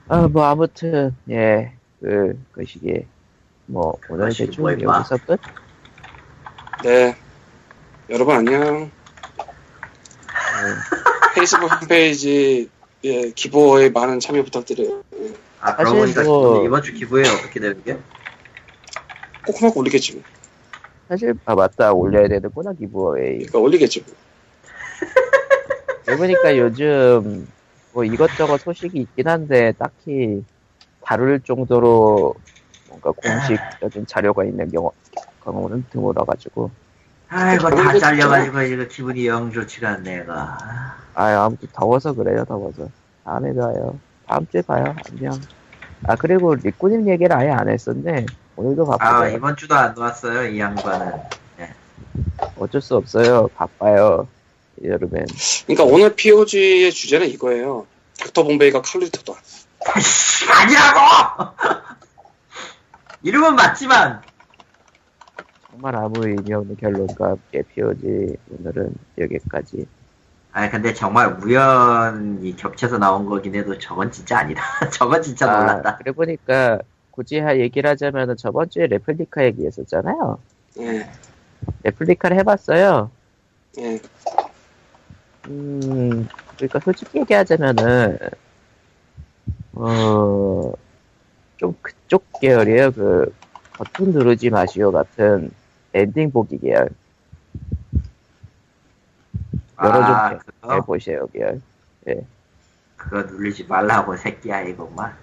[0.07, 3.07] 아, 뭐, 아무튼, 예, 그, 그 시기에,
[3.65, 4.71] 뭐, 오늘 대충 뭐.
[4.71, 5.39] 여기서 끝?
[6.83, 7.15] 네.
[8.09, 8.83] 여러분 안녕.
[8.83, 8.91] 예.
[11.33, 12.69] 페이스북 홈페이지
[13.03, 15.01] 예, 기부에 많은 참여 부탁드려요.
[15.59, 17.97] 아, 그러고 사실 보니까 뭐- 이번 주 기부에 어떻게 되는 게?
[19.47, 20.13] 꼬꼬막 올리겠지.
[20.13, 20.23] 뭐.
[21.07, 21.93] 사실, 아, 맞다.
[21.93, 23.37] 올려야 되는구나, 기부어웨이.
[23.37, 24.03] 그러니까 올리겠지.
[24.05, 24.15] 뭐.
[26.05, 27.47] 그러니까 요즘,
[27.95, 30.43] 뭐, 이것저것 소식이 있긴 한데, 딱히,
[30.99, 32.35] 다룰 정도로,
[32.89, 34.91] 뭔가 공식적인 자료가 있는 경우,
[35.41, 36.71] 경우는 드물어가지고,
[37.29, 40.57] 아이고, 다거 잘려가지고, 이거 기분이 영 좋지가 않네, 얘가.
[41.13, 42.89] 아, 아무튼 더워서 그래요, 더워서.
[43.23, 43.97] 다음에 봐요.
[44.27, 44.83] 다음 주에 봐요.
[45.09, 45.39] 안녕.
[46.03, 48.25] 아, 그리고 리꾸님 얘기를 아예 안 했었네.
[48.57, 49.37] 오늘도 아, 바빠요.
[49.37, 51.13] 이번 주도 안 왔어요, 이 양반은.
[52.57, 53.47] 어쩔 수 없어요.
[53.55, 54.27] 바빠요.
[54.83, 55.25] 여름엔.
[55.65, 57.85] 그러니까 오늘 POG의 주제는 이거예요.
[58.19, 59.33] 닥터 bombay가 칼리토다.
[60.49, 61.55] 아니라고!
[63.23, 64.21] 이름은 맞지만,
[65.71, 69.87] 정말 아무 의미 없는 결론과 함께 POG 오늘은 여기까지.
[70.53, 74.63] 아 근데 정말 우연히 겹쳐서 나온 거긴 해도 저건 진짜 아니다.
[74.89, 75.97] 저건 진짜 아, 놀랐다.
[75.97, 76.79] 그래 보니까
[77.11, 80.39] 굳이 하- 얘기를 하자면 저번 주에 레플리카 얘기했었잖아요.
[80.79, 81.09] 예,
[81.83, 83.11] 레플리카를 해봤어요.
[83.79, 83.99] 예.
[85.47, 88.17] 음, 그러니까 솔직히 얘기하자면은,
[89.73, 90.71] 어,
[91.57, 92.91] 좀 그쪽 계열이에요.
[92.91, 93.33] 그,
[93.77, 95.51] 버튼 누르지 마시오 같은
[95.93, 96.89] 엔딩 보기 계열.
[99.83, 101.61] 여러 아, 좀 그거, 해보세요, 계열.
[102.95, 105.13] 그거 누르지 말라고, 새끼야, 이것만.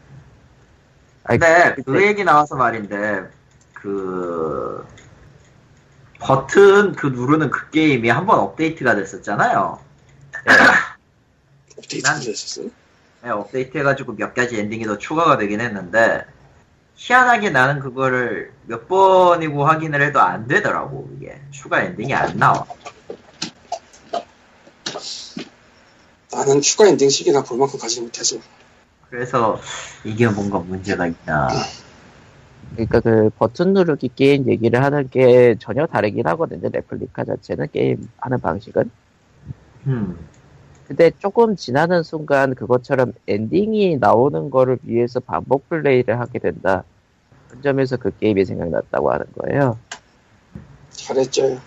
[1.24, 3.28] 아니, 근데 그때- 그 얘기 나와서 말인데,
[3.74, 4.86] 그,
[6.20, 9.78] 버튼 그 누르는 그 게임이 한 번 업데이트가 됐었잖아요.
[11.78, 12.68] 업데이트 난- 됐었어요?
[13.22, 16.24] 네, 업데이트 해가지고 몇 가지 엔딩이 더 추가가 되긴 했는데,
[16.97, 21.40] 희한하게 나는 그거를 몇 번이고 확인을 해도 안 되더라고, 이게.
[21.51, 22.66] 추가 엔딩이 안 나와.
[26.32, 28.36] 나는 추가 엔딩씩이나 볼 만큼 가지 못해서.
[29.09, 29.61] 그래서
[30.05, 31.49] 이게 뭔가 문제가 있나.
[32.72, 36.70] 그러니까 그 버튼 누르기 게임 얘기를 하는 게 전혀 다르긴 하거든요.
[36.72, 38.90] 레플리카 자체는 게임 하는 방식은.
[39.88, 40.16] 음.
[40.88, 46.84] 근데 조금 지나는 순간 그것처럼 엔딩이 나오는 거를 위해서 반복 플레이를 하게 된다.
[47.48, 49.78] 그런 점에서 그 게임이 생각났다고 하는 거예요.
[50.90, 51.58] 잘했죠.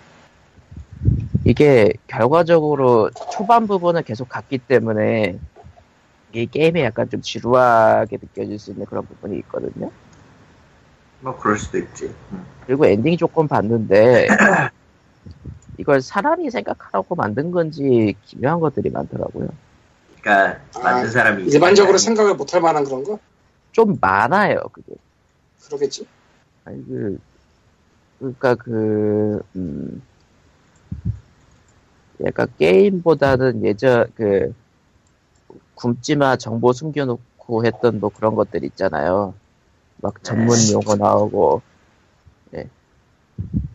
[1.46, 5.38] 이게 결과적으로 초반 부분은 계속 갔기 때문에
[6.34, 9.90] 이 게임이 약간 좀 지루하게 느껴질 수 있는 그런 부분이 있거든요.
[11.22, 12.14] 뭐 그럴 수도 있지.
[12.32, 12.46] 음.
[12.66, 14.28] 그리고 엔딩 조건 봤는데
[15.78, 19.50] 이걸 사람이 생각하라고 만든 건지 기묘한 것들이 많더라고요.
[20.22, 23.20] 그러니까 아, 만든 사람이 일반적으로 생각을 못할 만한 그런 거?
[23.72, 24.94] 좀 많아요, 그게.
[25.66, 26.08] 그러겠지.
[26.64, 27.20] 아니, 그,
[28.20, 30.02] 그니까 그, 음,
[32.24, 34.54] 약간 게임보다는 예전, 그,
[35.76, 39.34] 굶지마 정보 숨겨놓고 했던 뭐 그런 것들 있잖아요.
[39.98, 41.62] 막 전문 용어 나오고,
[42.56, 42.70] 예.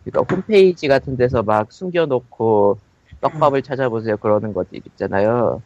[0.03, 2.79] 그니까 홈페이지 같은 데서 막 숨겨놓고
[3.21, 5.61] 떡밥을 찾아보세요 그러는 것들 있잖아요.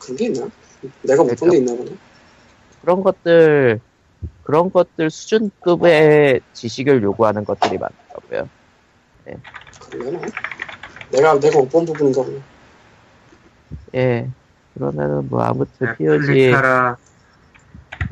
[0.00, 0.48] 그런 게 있나?
[1.02, 1.90] 내가 못본게 있나 보네.
[2.80, 3.80] 그런 것들
[4.42, 8.50] 그런 것들 수준급의 지식을 요구하는 것들이 많더라고요.
[9.90, 10.30] 그러면은
[11.10, 12.40] 내가 내가 못 본 부분인가 보네.
[13.94, 14.30] 예.
[14.74, 16.96] 그러면은 뭐 아무튼 POG 플리카라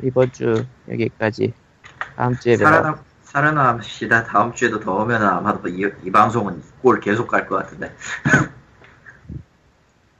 [0.03, 1.53] 이번 주 여기까지
[2.15, 2.55] 다음 주에.
[2.57, 3.03] 살아남
[3.41, 4.23] 살아남시다.
[4.25, 7.93] 다음 주에도 더 오면 아마도 이, 이 방송은 꼴 계속 갈 것 같은데.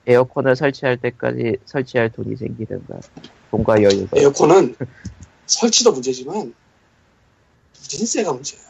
[0.05, 2.99] 에어컨을 설치할 때까지 설치할 돈이 생기든가
[3.51, 4.75] 돈과 여유가 에어컨은
[5.47, 6.53] 설치도 문제지만
[7.75, 8.63] 누진세가 문제예요.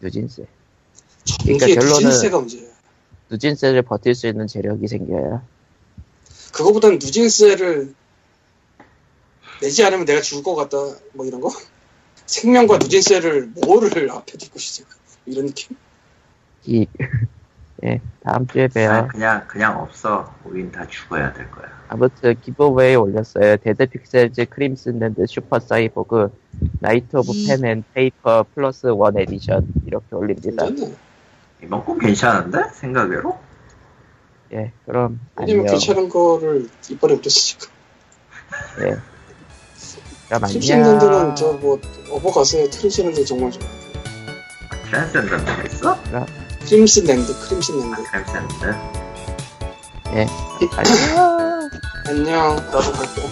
[0.00, 0.46] 누진세
[1.44, 2.70] 그러니까 결론은- 누진세가 문제예요.
[3.28, 5.42] 누진세를 버틸 수 있는 재력이 생겨야
[6.54, 7.94] 그거보다는 누진세를
[9.60, 10.76] 내지 않으면 내가 죽을 것 같다
[11.12, 11.50] 뭐 이런 거
[12.26, 14.84] 생명과 누진세를 뭐를 앞에 두고 시죠
[15.26, 15.76] 이런 느낌
[16.64, 16.86] 이
[17.84, 18.88] 예, 다음 주에 봬요.
[18.88, 20.34] 그냥, 그냥 그냥 없어.
[20.44, 21.66] 우린 다 죽어야 될 거야.
[21.88, 23.58] 아무튼 giveaway 올렸어요.
[23.58, 26.30] Dead Pixels Crimsonland Super Cyborg
[26.80, 30.64] 나이트 오브 펜 앤 페이퍼 플러스 원 에디션 이렇게 올립니다.
[30.64, 30.94] 괜찮네
[31.62, 33.38] 이번 건 괜찮은데 생각외로?
[34.52, 35.72] 예, 그럼 왜냐면 안녕.
[35.78, 37.66] 괜찮은 거를 이번에 못했으니까
[38.82, 38.96] 예.
[40.28, 41.34] 그럼 트림신랜드는 안녕.
[41.34, 43.62] 저뭐 어버가세요 트림신랜드 정말 좋아
[44.90, 45.98] 트랜스젠더가 있어?
[46.68, 48.66] 크림슨랜드 크림슨랜드 트랜스젠더.
[50.76, 51.70] 안녕.
[52.08, 53.22] 안녕 나도 갈게